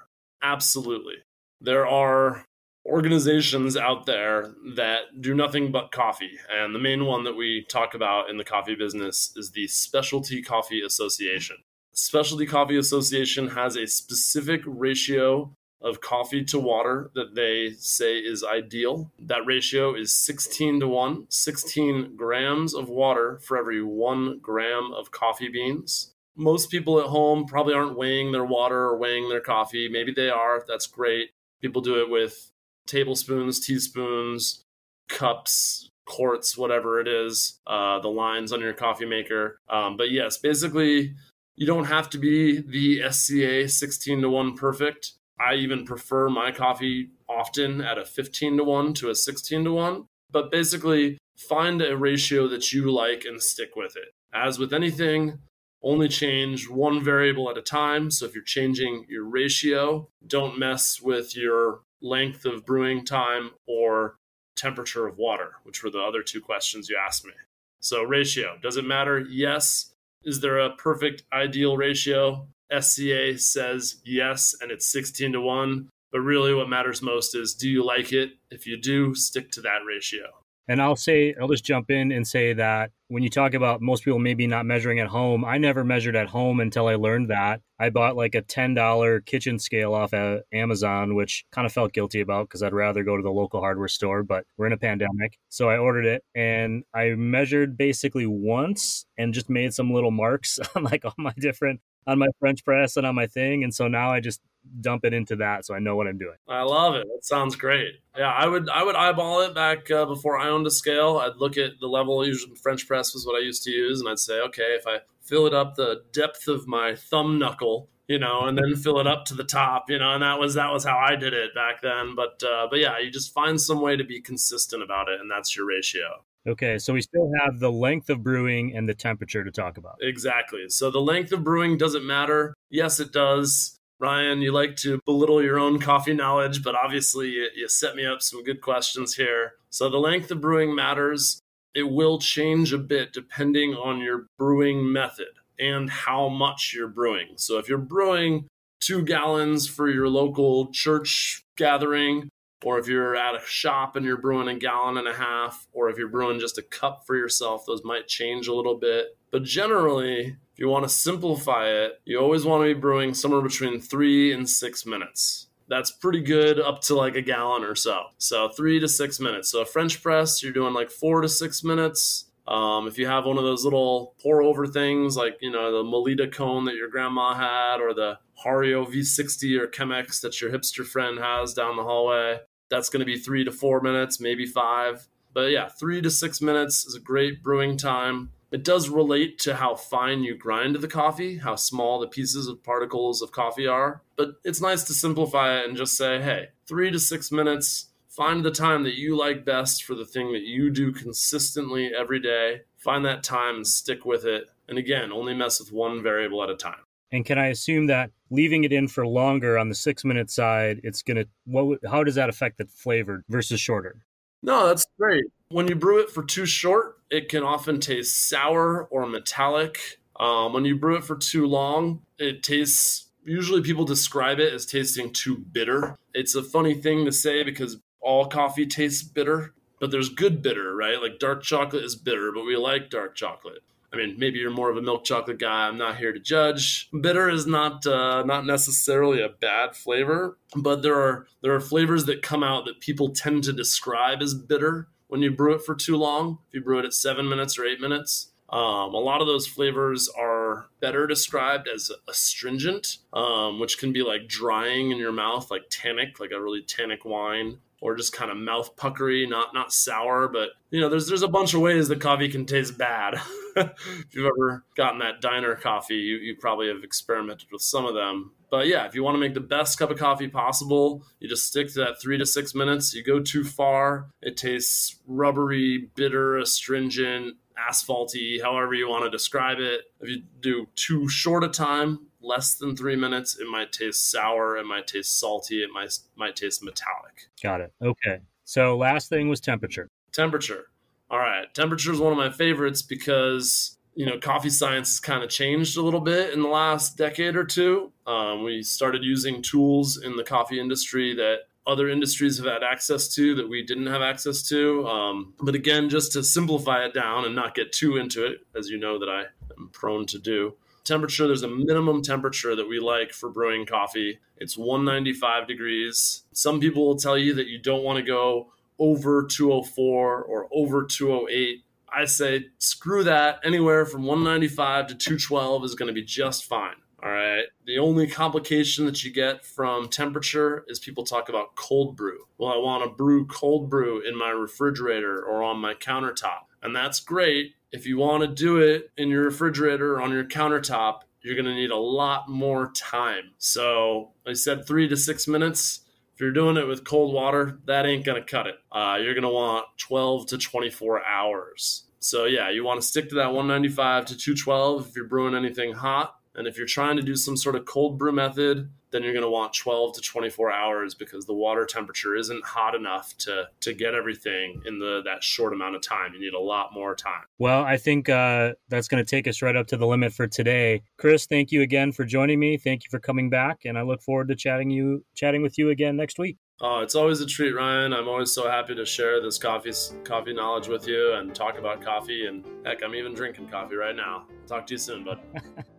Absolutely. 0.42 1.16
There 1.60 1.86
are 1.86 2.44
organizations 2.84 3.76
out 3.76 4.06
there 4.06 4.54
that 4.74 5.20
do 5.20 5.34
nothing 5.34 5.70
but 5.70 5.92
coffee. 5.92 6.38
And 6.50 6.74
the 6.74 6.80
main 6.80 7.06
one 7.06 7.24
that 7.24 7.36
we 7.36 7.64
talk 7.68 7.94
about 7.94 8.28
in 8.28 8.36
the 8.36 8.44
coffee 8.44 8.74
business 8.74 9.32
is 9.36 9.52
the 9.52 9.68
Specialty 9.68 10.42
Coffee 10.42 10.82
Association. 10.82 11.58
Specialty 11.94 12.46
Coffee 12.46 12.78
Association 12.78 13.48
has 13.48 13.76
a 13.76 13.86
specific 13.86 14.62
ratio 14.64 15.54
of 15.82 16.00
coffee 16.00 16.44
to 16.44 16.58
water 16.58 17.10
that 17.14 17.34
they 17.34 17.74
say 17.78 18.16
is 18.16 18.44
ideal. 18.44 19.10
That 19.18 19.44
ratio 19.44 19.94
is 19.94 20.12
16 20.12 20.80
to 20.80 20.88
1, 20.88 21.26
16 21.28 22.16
grams 22.16 22.74
of 22.74 22.88
water 22.88 23.40
for 23.44 23.58
every 23.58 23.82
one 23.82 24.38
gram 24.40 24.92
of 24.92 25.10
coffee 25.10 25.48
beans. 25.48 26.14
Most 26.34 26.70
people 26.70 26.98
at 26.98 27.06
home 27.06 27.44
probably 27.44 27.74
aren't 27.74 27.98
weighing 27.98 28.32
their 28.32 28.44
water 28.44 28.84
or 28.84 28.96
weighing 28.96 29.28
their 29.28 29.40
coffee. 29.40 29.88
Maybe 29.90 30.12
they 30.12 30.30
are. 30.30 30.64
That's 30.66 30.86
great. 30.86 31.30
People 31.60 31.82
do 31.82 32.00
it 32.00 32.08
with 32.08 32.52
tablespoons, 32.86 33.60
teaspoons, 33.60 34.64
cups, 35.08 35.90
quarts, 36.06 36.56
whatever 36.56 37.00
it 37.00 37.08
is, 37.08 37.60
uh, 37.66 37.98
the 38.00 38.08
lines 38.08 38.52
on 38.52 38.60
your 38.60 38.72
coffee 38.72 39.04
maker. 39.04 39.58
Um, 39.68 39.96
but 39.96 40.10
yes, 40.10 40.38
basically, 40.38 41.14
You 41.56 41.66
don't 41.66 41.84
have 41.84 42.08
to 42.10 42.18
be 42.18 42.60
the 42.60 43.10
SCA 43.10 43.68
16 43.68 44.22
to 44.22 44.30
1 44.30 44.56
perfect. 44.56 45.12
I 45.38 45.54
even 45.54 45.84
prefer 45.84 46.28
my 46.28 46.50
coffee 46.50 47.10
often 47.28 47.80
at 47.80 47.98
a 47.98 48.04
15 48.04 48.58
to 48.58 48.64
1 48.64 48.94
to 48.94 49.10
a 49.10 49.14
16 49.14 49.64
to 49.64 49.72
1. 49.72 50.06
But 50.30 50.50
basically, 50.50 51.18
find 51.36 51.82
a 51.82 51.96
ratio 51.96 52.48
that 52.48 52.72
you 52.72 52.90
like 52.90 53.24
and 53.26 53.42
stick 53.42 53.76
with 53.76 53.96
it. 53.96 54.14
As 54.32 54.58
with 54.58 54.72
anything, 54.72 55.38
only 55.82 56.08
change 56.08 56.68
one 56.68 57.02
variable 57.02 57.50
at 57.50 57.58
a 57.58 57.62
time. 57.62 58.10
So 58.10 58.24
if 58.24 58.34
you're 58.34 58.44
changing 58.44 59.06
your 59.08 59.24
ratio, 59.24 60.08
don't 60.26 60.58
mess 60.58 61.00
with 61.02 61.36
your 61.36 61.80
length 62.00 62.44
of 62.44 62.64
brewing 62.64 63.04
time 63.04 63.50
or 63.66 64.16
temperature 64.56 65.06
of 65.06 65.18
water, 65.18 65.52
which 65.64 65.82
were 65.82 65.90
the 65.90 65.98
other 65.98 66.22
two 66.22 66.40
questions 66.40 66.88
you 66.88 66.96
asked 66.96 67.24
me. 67.24 67.32
So, 67.80 68.02
ratio, 68.04 68.58
does 68.62 68.76
it 68.76 68.84
matter? 68.84 69.18
Yes. 69.18 69.91
Is 70.24 70.40
there 70.40 70.58
a 70.58 70.74
perfect 70.76 71.24
ideal 71.32 71.76
ratio? 71.76 72.46
SCA 72.78 73.38
says 73.38 74.00
yes, 74.04 74.54
and 74.60 74.70
it's 74.70 74.90
16 74.90 75.32
to 75.32 75.40
1. 75.40 75.88
But 76.10 76.20
really, 76.20 76.54
what 76.54 76.68
matters 76.68 77.02
most 77.02 77.34
is 77.34 77.54
do 77.54 77.68
you 77.68 77.84
like 77.84 78.12
it? 78.12 78.32
If 78.50 78.66
you 78.66 78.76
do, 78.76 79.14
stick 79.14 79.50
to 79.52 79.60
that 79.62 79.80
ratio. 79.86 80.41
And 80.68 80.80
I'll 80.80 80.96
say, 80.96 81.34
I'll 81.40 81.48
just 81.48 81.64
jump 81.64 81.90
in 81.90 82.12
and 82.12 82.26
say 82.26 82.52
that 82.54 82.90
when 83.08 83.22
you 83.22 83.28
talk 83.28 83.52
about 83.52 83.82
most 83.82 84.04
people 84.04 84.18
maybe 84.18 84.46
not 84.46 84.64
measuring 84.64 85.00
at 85.00 85.08
home, 85.08 85.44
I 85.44 85.58
never 85.58 85.84
measured 85.84 86.16
at 86.16 86.28
home 86.28 86.60
until 86.60 86.86
I 86.86 86.94
learned 86.94 87.28
that. 87.30 87.60
I 87.78 87.90
bought 87.90 88.16
like 88.16 88.34
a 88.34 88.42
$10 88.42 89.26
kitchen 89.26 89.58
scale 89.58 89.92
off 89.92 90.14
of 90.14 90.40
Amazon, 90.52 91.14
which 91.14 91.44
kind 91.50 91.66
of 91.66 91.72
felt 91.72 91.92
guilty 91.92 92.20
about 92.20 92.48
because 92.48 92.62
I'd 92.62 92.72
rather 92.72 93.02
go 93.02 93.16
to 93.16 93.22
the 93.22 93.30
local 93.30 93.60
hardware 93.60 93.88
store, 93.88 94.22
but 94.22 94.44
we're 94.56 94.66
in 94.66 94.72
a 94.72 94.78
pandemic. 94.78 95.36
So 95.48 95.68
I 95.68 95.78
ordered 95.78 96.06
it 96.06 96.24
and 96.34 96.84
I 96.94 97.10
measured 97.10 97.76
basically 97.76 98.26
once 98.26 99.04
and 99.18 99.34
just 99.34 99.50
made 99.50 99.74
some 99.74 99.92
little 99.92 100.12
marks 100.12 100.58
on 100.76 100.84
like 100.84 101.04
all 101.04 101.14
my 101.18 101.34
different 101.38 101.80
on 102.06 102.18
my 102.18 102.28
French 102.40 102.64
press 102.64 102.96
and 102.96 103.06
on 103.06 103.14
my 103.14 103.26
thing. 103.26 103.62
And 103.64 103.74
so 103.74 103.88
now 103.88 104.12
I 104.12 104.20
just 104.20 104.40
dump 104.80 105.04
it 105.04 105.12
into 105.12 105.36
that 105.36 105.64
so 105.64 105.74
I 105.74 105.78
know 105.78 105.96
what 105.96 106.06
I'm 106.06 106.18
doing. 106.18 106.36
I 106.48 106.62
love 106.62 106.94
it. 106.94 107.06
That 107.06 107.24
sounds 107.24 107.56
great. 107.56 107.94
Yeah, 108.16 108.32
I 108.32 108.46
would 108.46 108.68
I 108.68 108.82
would 108.82 108.96
eyeball 108.96 109.40
it 109.42 109.54
back 109.54 109.90
uh, 109.90 110.04
before 110.06 110.38
I 110.38 110.48
owned 110.48 110.66
a 110.66 110.70
scale. 110.70 111.18
I'd 111.18 111.36
look 111.36 111.56
at 111.56 111.72
the 111.80 111.86
level. 111.86 112.26
Usually 112.26 112.54
French 112.56 112.86
press 112.86 113.14
was 113.14 113.26
what 113.26 113.36
I 113.36 113.44
used 113.44 113.62
to 113.64 113.70
use, 113.70 114.00
and 114.00 114.08
I'd 114.08 114.18
say, 114.18 114.40
okay, 114.40 114.76
if 114.78 114.86
I 114.86 114.98
fill 115.22 115.46
it 115.46 115.54
up 115.54 115.74
the 115.74 116.02
depth 116.12 116.48
of 116.48 116.66
my 116.66 116.94
thumb 116.94 117.38
knuckle, 117.38 117.88
you 118.08 118.18
know, 118.18 118.42
and 118.42 118.58
then 118.58 118.76
fill 118.76 118.98
it 118.98 119.06
up 119.06 119.24
to 119.26 119.34
the 119.34 119.44
top, 119.44 119.88
you 119.88 119.98
know, 119.98 120.12
and 120.12 120.22
that 120.22 120.38
was 120.38 120.54
that 120.54 120.72
was 120.72 120.84
how 120.84 120.98
I 120.98 121.16
did 121.16 121.32
it 121.32 121.54
back 121.54 121.82
then. 121.82 122.14
But 122.14 122.42
uh, 122.46 122.66
but 122.68 122.78
yeah, 122.78 122.98
you 122.98 123.10
just 123.10 123.32
find 123.32 123.60
some 123.60 123.80
way 123.80 123.96
to 123.96 124.04
be 124.04 124.20
consistent 124.20 124.82
about 124.82 125.08
it, 125.08 125.20
and 125.20 125.30
that's 125.30 125.56
your 125.56 125.66
ratio. 125.66 126.24
Okay, 126.46 126.76
so 126.78 126.92
we 126.92 127.00
still 127.00 127.30
have 127.44 127.60
the 127.60 127.70
length 127.70 128.10
of 128.10 128.22
brewing 128.22 128.76
and 128.76 128.88
the 128.88 128.94
temperature 128.94 129.44
to 129.44 129.50
talk 129.52 129.78
about. 129.78 129.96
Exactly. 130.00 130.68
So 130.68 130.90
the 130.90 131.00
length 131.00 131.30
of 131.30 131.44
brewing 131.44 131.78
doesn't 131.78 132.04
matter. 132.04 132.54
Yes, 132.68 132.98
it 132.98 133.12
does. 133.12 133.78
Ryan, 134.02 134.42
you 134.42 134.50
like 134.50 134.74
to 134.78 135.00
belittle 135.06 135.40
your 135.40 135.60
own 135.60 135.78
coffee 135.78 136.12
knowledge, 136.12 136.64
but 136.64 136.74
obviously 136.74 137.28
you, 137.28 137.48
you, 137.54 137.68
set 137.68 137.94
me 137.94 138.04
up 138.04 138.20
some 138.20 138.42
good 138.42 138.60
questions 138.60 139.14
here. 139.14 139.52
So 139.70 139.88
the 139.88 139.98
length 139.98 140.28
of 140.32 140.40
brewing 140.40 140.74
matters. 140.74 141.40
It 141.72 141.84
will 141.84 142.18
change 142.18 142.72
a 142.72 142.78
bit 142.78 143.12
depending 143.12 143.74
on 143.74 144.00
your 144.00 144.26
brewing 144.36 144.92
method 144.92 145.38
and 145.56 145.88
how 145.88 146.28
much 146.28 146.74
you're 146.74 146.88
brewing. 146.88 147.28
So 147.36 147.58
if 147.58 147.68
you're 147.68 147.78
brewing 147.78 148.48
two 148.80 149.04
gallons 149.04 149.68
for 149.68 149.88
your 149.88 150.08
local 150.08 150.72
church 150.72 151.44
gathering, 151.56 152.28
or 152.64 152.80
if 152.80 152.88
you're 152.88 153.14
at 153.14 153.36
a 153.36 153.46
shop 153.46 153.94
and 153.94 154.04
you're 154.04 154.16
brewing 154.16 154.48
a 154.48 154.58
gallon 154.58 154.98
and 154.98 155.06
a 155.06 155.14
half, 155.14 155.68
or 155.72 155.88
if 155.88 155.96
you're 155.96 156.08
brewing 156.08 156.40
just 156.40 156.58
a 156.58 156.62
cup 156.62 157.04
for 157.06 157.16
yourself, 157.16 157.66
those 157.66 157.84
might 157.84 158.08
change 158.08 158.48
a 158.48 158.54
little 158.54 158.76
bit. 158.76 159.16
But 159.30 159.44
generally, 159.44 160.36
you 160.62 160.68
want 160.68 160.84
to 160.84 160.88
simplify 160.88 161.66
it, 161.66 162.00
you 162.04 162.18
always 162.18 162.44
want 162.46 162.62
to 162.62 162.72
be 162.72 162.80
brewing 162.80 163.12
somewhere 163.12 163.42
between 163.42 163.80
three 163.80 164.32
and 164.32 164.48
six 164.48 164.86
minutes. 164.86 165.48
That's 165.68 165.90
pretty 165.90 166.20
good 166.20 166.60
up 166.60 166.80
to 166.82 166.94
like 166.94 167.16
a 167.16 167.22
gallon 167.22 167.64
or 167.64 167.74
so. 167.74 168.04
So 168.18 168.48
three 168.48 168.78
to 168.78 168.88
six 168.88 169.18
minutes. 169.18 169.50
So 169.50 169.62
a 169.62 169.66
French 169.66 170.02
press, 170.02 170.42
you're 170.42 170.52
doing 170.52 170.72
like 170.72 170.90
four 170.90 171.20
to 171.20 171.28
six 171.28 171.64
minutes. 171.64 172.26
Um, 172.46 172.86
if 172.86 172.96
you 172.96 173.06
have 173.06 173.24
one 173.24 173.38
of 173.38 173.44
those 173.44 173.64
little 173.64 174.14
pour 174.22 174.42
over 174.42 174.66
things, 174.66 175.16
like 175.16 175.36
you 175.40 175.50
know 175.50 175.72
the 175.72 175.88
Melitta 175.88 176.32
cone 176.32 176.64
that 176.66 176.76
your 176.76 176.88
grandma 176.88 177.34
had, 177.34 177.80
or 177.80 177.94
the 177.94 178.18
Hario 178.44 178.86
V60 178.86 179.60
or 179.60 179.66
Chemex 179.66 180.20
that 180.20 180.40
your 180.40 180.50
hipster 180.50 180.84
friend 180.84 181.18
has 181.18 181.54
down 181.54 181.76
the 181.76 181.84
hallway, 181.84 182.38
that's 182.70 182.88
going 182.88 183.00
to 183.00 183.06
be 183.06 183.18
three 183.18 183.44
to 183.44 183.52
four 183.52 183.80
minutes, 183.80 184.20
maybe 184.20 184.46
five. 184.46 185.08
But 185.34 185.50
yeah, 185.50 185.68
three 185.68 186.00
to 186.02 186.10
six 186.10 186.40
minutes 186.40 186.84
is 186.84 186.94
a 186.94 187.00
great 187.00 187.42
brewing 187.42 187.76
time. 187.76 188.30
It 188.52 188.64
does 188.64 188.90
relate 188.90 189.38
to 189.40 189.56
how 189.56 189.74
fine 189.74 190.22
you 190.22 190.36
grind 190.36 190.76
the 190.76 190.88
coffee, 190.88 191.38
how 191.38 191.56
small 191.56 191.98
the 191.98 192.06
pieces 192.06 192.48
of 192.48 192.62
particles 192.62 193.22
of 193.22 193.32
coffee 193.32 193.66
are. 193.66 194.02
But 194.16 194.34
it's 194.44 194.60
nice 194.60 194.84
to 194.84 194.92
simplify 194.92 195.58
it 195.58 195.68
and 195.68 195.76
just 195.76 195.96
say, 195.96 196.20
hey, 196.20 196.48
three 196.66 196.90
to 196.90 197.00
six 197.00 197.32
minutes, 197.32 197.88
find 198.08 198.44
the 198.44 198.50
time 198.50 198.82
that 198.82 198.98
you 198.98 199.16
like 199.16 199.46
best 199.46 199.84
for 199.84 199.94
the 199.94 200.04
thing 200.04 200.32
that 200.32 200.42
you 200.42 200.70
do 200.70 200.92
consistently 200.92 201.92
every 201.98 202.20
day. 202.20 202.60
Find 202.76 203.04
that 203.06 203.22
time 203.22 203.56
and 203.56 203.66
stick 203.66 204.04
with 204.04 204.26
it. 204.26 204.44
And 204.68 204.76
again, 204.76 205.12
only 205.12 205.34
mess 205.34 205.58
with 205.58 205.72
one 205.72 206.02
variable 206.02 206.42
at 206.42 206.50
a 206.50 206.56
time. 206.56 206.80
And 207.10 207.24
can 207.24 207.38
I 207.38 207.48
assume 207.48 207.86
that 207.86 208.10
leaving 208.30 208.64
it 208.64 208.72
in 208.72 208.88
for 208.88 209.06
longer 209.06 209.58
on 209.58 209.68
the 209.68 209.74
six 209.74 210.04
minute 210.04 210.30
side, 210.30 210.80
it's 210.82 211.02
gonna 211.02 211.26
what? 211.44 211.78
How 211.86 212.04
does 212.04 212.14
that 212.14 212.30
affect 212.30 212.58
the 212.58 212.64
flavor 212.66 213.22
versus 213.28 213.60
shorter? 213.60 214.04
No, 214.42 214.66
that's 214.66 214.86
great. 214.98 215.24
When 215.50 215.68
you 215.68 215.74
brew 215.74 216.00
it 216.00 216.10
for 216.10 216.24
too 216.24 216.46
short, 216.46 216.96
it 217.12 217.28
can 217.28 217.42
often 217.42 217.78
taste 217.78 218.28
sour 218.28 218.88
or 218.90 219.06
metallic. 219.06 219.78
Um, 220.18 220.54
when 220.54 220.64
you 220.64 220.76
brew 220.76 220.96
it 220.96 221.04
for 221.04 221.16
too 221.16 221.46
long, 221.46 222.00
it 222.18 222.42
tastes. 222.42 223.10
Usually, 223.24 223.60
people 223.60 223.84
describe 223.84 224.40
it 224.40 224.52
as 224.52 224.66
tasting 224.66 225.12
too 225.12 225.36
bitter. 225.36 225.98
It's 226.14 226.34
a 226.34 226.42
funny 226.42 226.74
thing 226.74 227.04
to 227.04 227.12
say 227.12 227.44
because 227.44 227.76
all 228.00 228.26
coffee 228.26 228.66
tastes 228.66 229.02
bitter, 229.02 229.52
but 229.78 229.90
there's 229.90 230.08
good 230.08 230.42
bitter, 230.42 230.74
right? 230.74 231.00
Like 231.00 231.18
dark 231.20 231.42
chocolate 231.42 231.84
is 231.84 231.94
bitter, 231.94 232.32
but 232.34 232.44
we 232.44 232.56
like 232.56 232.88
dark 232.88 233.14
chocolate. 233.14 233.62
I 233.92 233.98
mean, 233.98 234.16
maybe 234.18 234.38
you're 234.38 234.50
more 234.50 234.70
of 234.70 234.78
a 234.78 234.82
milk 234.82 235.04
chocolate 235.04 235.38
guy. 235.38 235.68
I'm 235.68 235.76
not 235.76 235.98
here 235.98 236.14
to 236.14 236.18
judge. 236.18 236.88
Bitter 236.98 237.28
is 237.28 237.46
not 237.46 237.86
uh, 237.86 238.22
not 238.22 238.46
necessarily 238.46 239.20
a 239.20 239.28
bad 239.28 239.76
flavor, 239.76 240.38
but 240.56 240.80
there 240.80 240.98
are 240.98 241.26
there 241.42 241.54
are 241.54 241.60
flavors 241.60 242.06
that 242.06 242.22
come 242.22 242.42
out 242.42 242.64
that 242.64 242.80
people 242.80 243.10
tend 243.10 243.44
to 243.44 243.52
describe 243.52 244.22
as 244.22 244.32
bitter 244.32 244.88
when 245.12 245.20
you 245.20 245.30
brew 245.30 245.54
it 245.54 245.60
for 245.60 245.74
too 245.74 245.94
long. 245.94 246.38
If 246.48 246.54
you 246.54 246.62
brew 246.62 246.78
it 246.78 246.86
at 246.86 246.94
seven 246.94 247.28
minutes 247.28 247.58
or 247.58 247.66
eight 247.66 247.82
minutes, 247.82 248.30
um, 248.48 248.94
a 248.94 248.98
lot 248.98 249.20
of 249.20 249.26
those 249.26 249.46
flavors 249.46 250.08
are 250.18 250.70
better 250.80 251.06
described 251.06 251.68
as 251.68 251.90
astringent, 252.08 252.96
um, 253.12 253.60
which 253.60 253.76
can 253.76 253.92
be 253.92 254.02
like 254.02 254.26
drying 254.26 254.90
in 254.90 254.96
your 254.96 255.12
mouth, 255.12 255.50
like 255.50 255.64
tannic, 255.68 256.18
like 256.18 256.30
a 256.30 256.40
really 256.40 256.62
tannic 256.62 257.04
wine 257.04 257.58
or 257.82 257.96
just 257.96 258.12
kind 258.12 258.30
of 258.30 258.36
mouth 258.36 258.76
puckery, 258.76 259.26
not 259.26 259.52
not 259.52 259.72
sour, 259.72 260.28
but 260.28 260.50
you 260.70 260.80
know, 260.80 260.88
there's 260.88 261.08
there's 261.08 261.22
a 261.22 261.28
bunch 261.28 261.52
of 261.52 261.60
ways 261.60 261.88
that 261.88 262.00
coffee 262.00 262.28
can 262.28 262.46
taste 262.46 262.78
bad. 262.78 263.14
if 263.56 264.06
you've 264.12 264.24
ever 264.24 264.64
gotten 264.76 265.00
that 265.00 265.20
diner 265.20 265.56
coffee, 265.56 265.96
you, 265.96 266.16
you 266.16 266.36
probably 266.36 266.68
have 266.68 266.84
experimented 266.84 267.48
with 267.50 267.60
some 267.60 267.84
of 267.84 267.94
them. 267.94 268.30
But 268.52 268.68
yeah, 268.68 268.86
if 268.86 268.94
you 268.94 269.02
want 269.02 269.16
to 269.16 269.18
make 269.18 269.34
the 269.34 269.40
best 269.40 269.78
cup 269.80 269.90
of 269.90 269.98
coffee 269.98 270.28
possible, 270.28 271.04
you 271.18 271.28
just 271.28 271.46
stick 271.46 271.72
to 271.72 271.80
that 271.80 272.00
three 272.00 272.16
to 272.18 272.24
six 272.24 272.54
minutes. 272.54 272.94
You 272.94 273.02
go 273.02 273.18
too 273.18 273.42
far, 273.42 274.06
it 274.22 274.36
tastes 274.36 275.00
rubbery, 275.08 275.88
bitter, 275.96 276.38
astringent, 276.38 277.34
asphalty, 277.58 278.40
however 278.40 278.74
you 278.74 278.88
want 278.88 279.04
to 279.04 279.10
describe 279.10 279.58
it. 279.58 279.80
If 280.00 280.08
you 280.08 280.22
do 280.40 280.68
too 280.76 281.08
short 281.08 281.42
a 281.42 281.48
time, 281.48 282.06
less 282.22 282.54
than 282.54 282.76
three 282.76 282.96
minutes, 282.96 283.38
it 283.38 283.48
might 283.48 283.72
taste 283.72 284.10
sour, 284.10 284.56
it 284.56 284.64
might 284.64 284.86
taste 284.86 285.18
salty, 285.18 285.62
it 285.62 285.70
might 285.72 285.98
might 286.16 286.36
taste 286.36 286.62
metallic. 286.62 287.28
Got 287.42 287.60
it. 287.60 287.72
Okay. 287.82 288.20
So 288.44 288.76
last 288.76 289.08
thing 289.08 289.28
was 289.28 289.40
temperature. 289.40 289.88
Temperature. 290.12 290.66
All 291.10 291.18
right. 291.18 291.52
Temperature 291.54 291.92
is 291.92 292.00
one 292.00 292.12
of 292.12 292.18
my 292.18 292.30
favorites 292.30 292.82
because 292.82 293.76
you 293.94 294.06
know 294.06 294.18
coffee 294.18 294.50
science 294.50 294.90
has 294.90 295.00
kind 295.00 295.22
of 295.22 295.30
changed 295.30 295.76
a 295.76 295.82
little 295.82 296.00
bit 296.00 296.32
in 296.32 296.42
the 296.42 296.48
last 296.48 296.96
decade 296.96 297.36
or 297.36 297.44
two. 297.44 297.92
Um, 298.06 298.44
we 298.44 298.62
started 298.62 299.04
using 299.04 299.42
tools 299.42 299.98
in 299.98 300.16
the 300.16 300.24
coffee 300.24 300.60
industry 300.60 301.14
that 301.14 301.40
other 301.64 301.88
industries 301.88 302.38
have 302.38 302.46
had 302.46 302.64
access 302.64 303.14
to 303.14 303.36
that 303.36 303.48
we 303.48 303.62
didn't 303.64 303.86
have 303.86 304.02
access 304.02 304.42
to. 304.48 304.84
Um, 304.84 305.34
but 305.40 305.54
again, 305.54 305.88
just 305.88 306.10
to 306.12 306.24
simplify 306.24 306.84
it 306.84 306.92
down 306.92 307.24
and 307.24 307.36
not 307.36 307.54
get 307.54 307.72
too 307.72 307.98
into 307.98 308.26
it, 308.26 308.38
as 308.56 308.68
you 308.68 308.78
know 308.78 308.98
that 308.98 309.08
I 309.08 309.26
am 309.56 309.68
prone 309.72 310.06
to 310.06 310.18
do 310.18 310.54
temperature 310.84 311.26
there's 311.26 311.42
a 311.42 311.48
minimum 311.48 312.02
temperature 312.02 312.56
that 312.56 312.68
we 312.68 312.80
like 312.80 313.12
for 313.12 313.28
brewing 313.28 313.66
coffee. 313.66 314.20
It's 314.36 314.56
195 314.56 315.46
degrees. 315.46 316.24
Some 316.32 316.60
people 316.60 316.86
will 316.86 316.96
tell 316.96 317.16
you 317.18 317.34
that 317.34 317.46
you 317.46 317.58
don't 317.58 317.84
want 317.84 317.98
to 317.98 318.02
go 318.02 318.52
over 318.78 319.24
204 319.24 320.22
or 320.22 320.48
over 320.52 320.84
208 320.84 321.64
i 321.94 322.04
say 322.04 322.46
screw 322.58 323.04
that. 323.04 323.38
Anywhere 323.44 323.84
from 323.84 324.04
195 324.04 324.88
to 324.88 324.94
212 324.94 325.64
is 325.64 325.74
going 325.74 325.88
to 325.88 325.92
be 325.92 326.02
just 326.02 326.46
fine 326.46 326.74
all 327.02 327.10
right? 327.10 327.46
The 327.66 327.78
only 327.78 328.06
complication 328.06 328.86
that 328.86 329.02
you 329.02 329.12
get 329.12 329.44
from 329.44 329.88
temperature 329.88 330.64
is 330.68 330.78
people 330.78 331.04
talk 331.04 331.28
about 331.28 331.56
cold 331.56 331.96
brew. 331.96 332.26
Well 332.38 332.52
i 332.52 332.56
want 332.56 332.84
to 332.84 332.90
brew 332.90 333.26
cold 333.26 333.68
brew 333.68 334.00
in 334.00 334.16
my 334.16 334.30
refrigerator 334.30 335.22
or 335.22 335.42
on 335.42 335.58
my 335.58 335.74
countertop 335.74 336.46
and 336.62 336.74
that's 336.74 337.00
great 337.00 337.54
if 337.72 337.86
you 337.86 337.96
want 337.96 338.22
to 338.22 338.28
do 338.28 338.58
it 338.58 338.90
in 338.96 339.08
your 339.08 339.24
refrigerator 339.24 339.94
or 339.94 340.02
on 340.02 340.12
your 340.12 340.24
countertop, 340.24 341.00
you're 341.22 341.34
going 341.34 341.46
to 341.46 341.54
need 341.54 341.70
a 341.70 341.76
lot 341.76 342.28
more 342.28 342.70
time. 342.72 343.32
So 343.38 344.10
I 344.26 344.34
said 344.34 344.66
three 344.66 344.88
to 344.88 344.96
six 344.96 345.26
minutes. 345.26 345.80
If 346.14 346.20
you're 346.20 346.32
doing 346.32 346.58
it 346.58 346.68
with 346.68 346.84
cold 346.84 347.14
water, 347.14 347.58
that 347.64 347.86
ain't 347.86 348.04
going 348.04 348.22
to 348.22 348.28
cut 348.28 348.46
it. 348.46 348.56
Uh, 348.70 348.98
you're 349.00 349.14
going 349.14 349.22
to 349.22 349.30
want 349.30 349.66
12 349.78 350.26
to 350.26 350.38
24 350.38 351.04
hours. 351.04 351.84
So 352.00 352.26
yeah, 352.26 352.50
you 352.50 352.64
want 352.64 352.80
to 352.80 352.86
stick 352.86 353.08
to 353.10 353.14
that 353.16 353.32
195 353.32 354.06
to 354.06 354.16
212 354.16 354.88
if 354.88 354.96
you're 354.96 355.06
brewing 355.06 355.34
anything 355.34 355.72
hot. 355.72 356.16
And 356.34 356.46
if 356.46 356.58
you're 356.58 356.66
trying 356.66 356.96
to 356.96 357.02
do 357.02 357.16
some 357.16 357.36
sort 357.36 357.56
of 357.56 357.64
cold 357.64 357.98
brew 357.98 358.12
method, 358.12 358.70
then 358.92 359.02
you're 359.02 359.12
going 359.12 359.24
to 359.24 359.30
want 359.30 359.54
12 359.54 359.94
to 359.94 360.00
24 360.00 360.52
hours 360.52 360.94
because 360.94 361.26
the 361.26 361.34
water 361.34 361.66
temperature 361.66 362.14
isn't 362.14 362.44
hot 362.44 362.74
enough 362.74 363.16
to 363.18 363.48
to 363.60 363.74
get 363.74 363.94
everything 363.94 364.62
in 364.66 364.78
the 364.78 365.02
that 365.04 365.24
short 365.24 365.52
amount 365.52 365.74
of 365.74 365.82
time. 365.82 366.12
You 366.14 366.20
need 366.20 366.34
a 366.34 366.40
lot 366.40 366.72
more 366.72 366.94
time. 366.94 367.22
Well, 367.38 367.64
I 367.64 367.76
think 367.76 368.08
uh, 368.08 368.52
that's 368.68 368.88
going 368.88 369.04
to 369.04 369.08
take 369.08 369.26
us 369.26 369.42
right 369.42 369.56
up 369.56 369.66
to 369.68 369.76
the 369.76 369.86
limit 369.86 370.12
for 370.12 370.26
today. 370.26 370.82
Chris, 370.98 371.26
thank 371.26 371.50
you 371.50 371.62
again 371.62 371.90
for 371.92 372.04
joining 372.04 372.38
me. 372.38 372.56
Thank 372.56 372.84
you 372.84 372.88
for 372.90 373.00
coming 373.00 373.30
back, 373.30 373.60
and 373.64 373.78
I 373.78 373.82
look 373.82 374.02
forward 374.02 374.28
to 374.28 374.36
chatting 374.36 374.70
you 374.70 375.04
chatting 375.14 375.42
with 375.42 375.58
you 375.58 375.70
again 375.70 375.96
next 375.96 376.18
week. 376.18 376.36
Oh, 376.60 376.78
it's 376.78 376.94
always 376.94 377.20
a 377.20 377.26
treat, 377.26 377.52
Ryan. 377.52 377.92
I'm 377.92 378.06
always 378.06 378.32
so 378.32 378.48
happy 378.48 378.76
to 378.76 378.86
share 378.86 379.20
this 379.20 379.36
coffee 379.36 379.72
coffee 380.04 380.32
knowledge 380.32 380.68
with 380.68 380.86
you 380.86 381.14
and 381.14 381.34
talk 381.34 381.58
about 381.58 381.82
coffee. 381.82 382.26
And 382.26 382.44
heck, 382.64 382.84
I'm 382.84 382.94
even 382.94 383.14
drinking 383.14 383.48
coffee 383.48 383.74
right 383.74 383.96
now. 383.96 384.26
Talk 384.46 384.66
to 384.68 384.74
you 384.74 384.78
soon, 384.78 385.04
bud. 385.04 385.18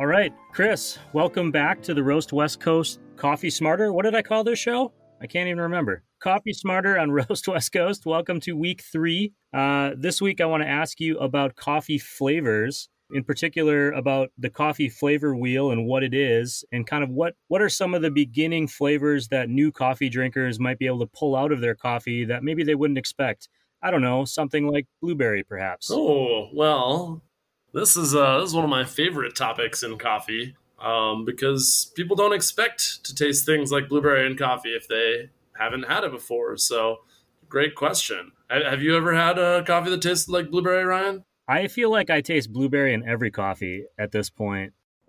All 0.00 0.06
right, 0.06 0.32
Chris, 0.50 0.98
welcome 1.12 1.50
back 1.50 1.82
to 1.82 1.92
the 1.92 2.02
Roast 2.02 2.32
West 2.32 2.58
Coast 2.58 3.00
Coffee 3.16 3.50
Smarter. 3.50 3.92
What 3.92 4.06
did 4.06 4.14
I 4.14 4.22
call 4.22 4.42
this 4.42 4.58
show? 4.58 4.94
I 5.20 5.26
can't 5.26 5.46
even 5.46 5.60
remember. 5.60 6.04
Coffee 6.20 6.54
Smarter 6.54 6.98
on 6.98 7.10
Roast 7.28 7.46
West 7.46 7.70
Coast. 7.70 8.06
Welcome 8.06 8.40
to 8.40 8.56
week 8.56 8.80
three. 8.80 9.34
Uh, 9.52 9.90
this 9.94 10.22
week, 10.22 10.40
I 10.40 10.46
want 10.46 10.62
to 10.62 10.68
ask 10.70 11.00
you 11.00 11.18
about 11.18 11.54
coffee 11.54 11.98
flavors, 11.98 12.88
in 13.12 13.24
particular 13.24 13.92
about 13.92 14.30
the 14.38 14.48
coffee 14.48 14.88
flavor 14.88 15.36
wheel 15.36 15.70
and 15.70 15.84
what 15.84 16.02
it 16.02 16.14
is, 16.14 16.64
and 16.72 16.86
kind 16.86 17.04
of 17.04 17.10
what 17.10 17.34
what 17.48 17.60
are 17.60 17.68
some 17.68 17.92
of 17.92 18.00
the 18.00 18.10
beginning 18.10 18.68
flavors 18.68 19.28
that 19.28 19.50
new 19.50 19.70
coffee 19.70 20.08
drinkers 20.08 20.58
might 20.58 20.78
be 20.78 20.86
able 20.86 21.00
to 21.00 21.10
pull 21.12 21.36
out 21.36 21.52
of 21.52 21.60
their 21.60 21.74
coffee 21.74 22.24
that 22.24 22.42
maybe 22.42 22.64
they 22.64 22.74
wouldn't 22.74 22.96
expect. 22.96 23.50
I 23.82 23.90
don't 23.90 24.00
know, 24.00 24.24
something 24.24 24.66
like 24.66 24.86
blueberry, 25.02 25.44
perhaps. 25.44 25.90
Oh 25.92 26.48
well, 26.54 27.22
this 27.72 27.96
is 27.96 28.14
uh, 28.14 28.40
this 28.40 28.50
is 28.50 28.54
one 28.54 28.64
of 28.64 28.70
my 28.70 28.84
favorite 28.84 29.36
topics 29.36 29.82
in 29.82 29.98
coffee 29.98 30.56
um, 30.80 31.24
because 31.24 31.92
people 31.94 32.16
don't 32.16 32.32
expect 32.32 33.04
to 33.04 33.14
taste 33.14 33.46
things 33.46 33.70
like 33.70 33.88
blueberry 33.88 34.26
in 34.26 34.36
coffee 34.36 34.70
if 34.70 34.88
they 34.88 35.30
haven't 35.58 35.84
had 35.84 36.04
it 36.04 36.10
before. 36.10 36.56
So, 36.56 37.00
great 37.48 37.74
question. 37.74 38.32
Have 38.48 38.82
you 38.82 38.96
ever 38.96 39.14
had 39.14 39.38
a 39.38 39.62
coffee 39.64 39.90
that 39.90 40.02
tastes 40.02 40.28
like 40.28 40.50
blueberry, 40.50 40.84
Ryan? 40.84 41.24
I 41.46 41.68
feel 41.68 41.90
like 41.90 42.10
I 42.10 42.20
taste 42.20 42.52
blueberry 42.52 42.94
in 42.94 43.06
every 43.06 43.30
coffee 43.30 43.84
at 43.98 44.12
this 44.12 44.30
point. 44.30 44.72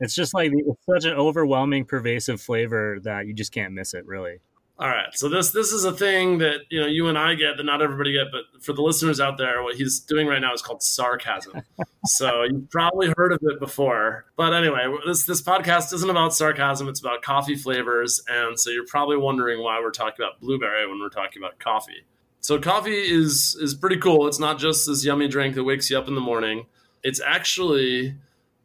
it's 0.00 0.14
just 0.14 0.34
like 0.34 0.52
it's 0.52 0.86
such 0.86 1.04
an 1.04 1.16
overwhelming, 1.16 1.84
pervasive 1.84 2.40
flavor 2.40 2.98
that 3.02 3.26
you 3.26 3.34
just 3.34 3.52
can't 3.52 3.74
miss 3.74 3.94
it, 3.94 4.06
really. 4.06 4.38
All 4.76 4.88
right. 4.88 5.06
So 5.14 5.28
this 5.28 5.50
this 5.50 5.72
is 5.72 5.84
a 5.84 5.92
thing 5.92 6.38
that 6.38 6.62
you 6.68 6.80
know 6.80 6.86
you 6.88 7.06
and 7.06 7.16
I 7.16 7.34
get 7.34 7.56
that 7.58 7.62
not 7.62 7.80
everybody 7.80 8.12
get, 8.12 8.32
but 8.32 8.60
for 8.62 8.72
the 8.72 8.82
listeners 8.82 9.20
out 9.20 9.38
there, 9.38 9.62
what 9.62 9.76
he's 9.76 10.00
doing 10.00 10.26
right 10.26 10.40
now 10.40 10.52
is 10.52 10.62
called 10.62 10.82
sarcasm. 10.82 11.62
so 12.06 12.42
you've 12.42 12.70
probably 12.70 13.12
heard 13.16 13.32
of 13.32 13.38
it 13.42 13.60
before. 13.60 14.24
But 14.36 14.52
anyway, 14.52 14.92
this 15.06 15.26
this 15.26 15.40
podcast 15.40 15.92
isn't 15.94 16.10
about 16.10 16.34
sarcasm, 16.34 16.88
it's 16.88 16.98
about 16.98 17.22
coffee 17.22 17.54
flavors. 17.54 18.20
And 18.28 18.58
so 18.58 18.70
you're 18.70 18.86
probably 18.86 19.16
wondering 19.16 19.62
why 19.62 19.78
we're 19.78 19.92
talking 19.92 20.24
about 20.24 20.40
blueberry 20.40 20.88
when 20.88 20.98
we're 20.98 21.08
talking 21.08 21.40
about 21.40 21.60
coffee. 21.60 22.04
So 22.40 22.58
coffee 22.58 22.98
is 22.98 23.56
is 23.60 23.74
pretty 23.74 23.98
cool. 23.98 24.26
It's 24.26 24.40
not 24.40 24.58
just 24.58 24.88
this 24.88 25.04
yummy 25.04 25.28
drink 25.28 25.54
that 25.54 25.62
wakes 25.62 25.88
you 25.88 25.96
up 25.96 26.08
in 26.08 26.16
the 26.16 26.20
morning. 26.20 26.66
It's 27.04 27.20
actually 27.24 28.16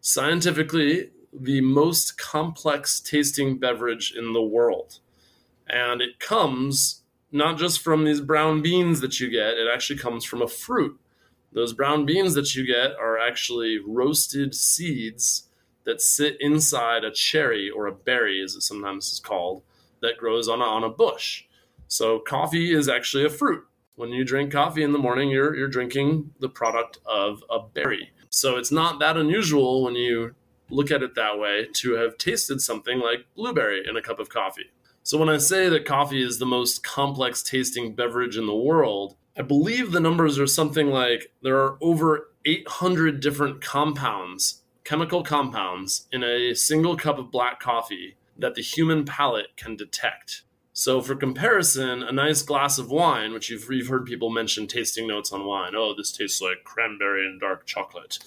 scientifically 0.02 1.12
the 1.32 1.62
most 1.62 2.18
complex 2.18 3.00
tasting 3.00 3.60
beverage 3.60 4.12
in 4.18 4.34
the 4.34 4.42
world 4.42 5.02
and 5.70 6.02
it 6.02 6.20
comes 6.20 7.04
not 7.32 7.58
just 7.58 7.82
from 7.82 8.06
these 8.06 8.22
brown 8.22 8.62
beans 8.62 9.02
that 9.02 9.20
you 9.20 9.30
get, 9.30 9.58
it 9.58 9.68
actually 9.72 10.00
comes 10.00 10.26
from 10.26 10.42
a 10.42 10.48
fruit. 10.48 11.00
Those 11.52 11.74
brown 11.74 12.06
beans 12.06 12.34
that 12.36 12.56
you 12.56 12.66
get 12.66 12.92
are 13.00 13.20
actually 13.20 13.80
roasted 13.86 14.54
seeds 14.56 15.48
that 15.86 16.02
sit 16.02 16.38
inside 16.40 17.04
a 17.04 17.12
cherry 17.12 17.70
or 17.70 17.88
a 17.88 17.92
berry, 17.92 18.42
as 18.44 18.56
it 18.56 18.62
sometimes 18.62 19.12
is 19.12 19.20
called, 19.20 19.64
that 20.02 20.18
grows 20.18 20.48
on 20.48 20.62
a, 20.62 20.66
on 20.66 20.84
a 20.84 20.90
bush. 20.90 21.46
So, 21.88 22.20
coffee 22.20 22.72
is 22.72 22.88
actually 22.88 23.26
a 23.26 23.30
fruit. 23.30 23.64
When 23.96 24.10
you 24.10 24.24
drink 24.24 24.52
coffee 24.52 24.84
in 24.84 24.92
the 24.92 25.00
morning, 25.00 25.30
you're, 25.30 25.56
you're 25.56 25.68
drinking 25.68 26.32
the 26.40 26.50
product 26.50 27.00
of 27.06 27.44
a 27.50 27.60
berry. 27.60 28.12
So, 28.30 28.58
it's 28.58 28.72
not 28.72 29.00
that 29.00 29.18
unusual 29.18 29.84
when 29.84 29.96
you 29.96 30.36
look 30.70 30.92
at 30.92 31.02
it 31.02 31.16
that 31.16 31.40
way 31.40 31.68
to 31.74 31.94
have 31.94 32.18
tasted 32.20 32.62
something 32.62 33.00
like 33.00 33.26
blueberry 33.36 33.84
in 33.88 33.98
a 33.98 34.02
cup 34.02 34.20
of 34.20 34.30
coffee. 34.30 34.70
So 35.10 35.18
when 35.18 35.28
I 35.28 35.38
say 35.38 35.70
that 35.70 35.86
coffee 35.86 36.22
is 36.22 36.38
the 36.38 36.46
most 36.46 36.84
complex 36.84 37.42
tasting 37.42 37.96
beverage 37.96 38.38
in 38.38 38.46
the 38.46 38.54
world, 38.54 39.16
I 39.36 39.42
believe 39.42 39.92
the 39.92 40.00
numbers 40.00 40.38
are 40.38 40.46
something 40.46 40.92
like 40.92 41.32
there 41.42 41.58
are 41.58 41.80
over 41.82 42.30
800 42.46 43.20
different 43.20 43.60
compounds, 43.60 44.62
chemical 44.84 45.24
compounds, 45.24 46.08
in 46.12 46.24
a 46.24 46.54
single 46.54 46.96
cup 46.96 47.18
of 47.18 47.32
black 47.32 47.60
coffee 47.60 48.18
that 48.38 48.54
the 48.54 48.62
human 48.62 49.04
palate 49.04 49.58
can 49.58 49.76
detect. 49.76 50.44
So, 50.74 51.02
for 51.02 51.16
comparison, 51.16 52.04
a 52.04 52.12
nice 52.12 52.44
glass 52.44 52.78
of 52.78 52.92
wine, 52.92 53.34
which 53.34 53.50
you've, 53.50 53.68
you've 53.68 53.88
heard 53.88 54.06
people 54.06 54.30
mention 54.30 54.68
tasting 54.68 55.08
notes 55.08 55.32
on 55.32 55.44
wine. 55.44 55.74
Oh, 55.76 55.96
this 55.98 56.12
tastes 56.12 56.40
like 56.40 56.64
cranberry 56.64 57.26
and 57.26 57.42
dark 57.42 57.66
chocolate 57.66 58.20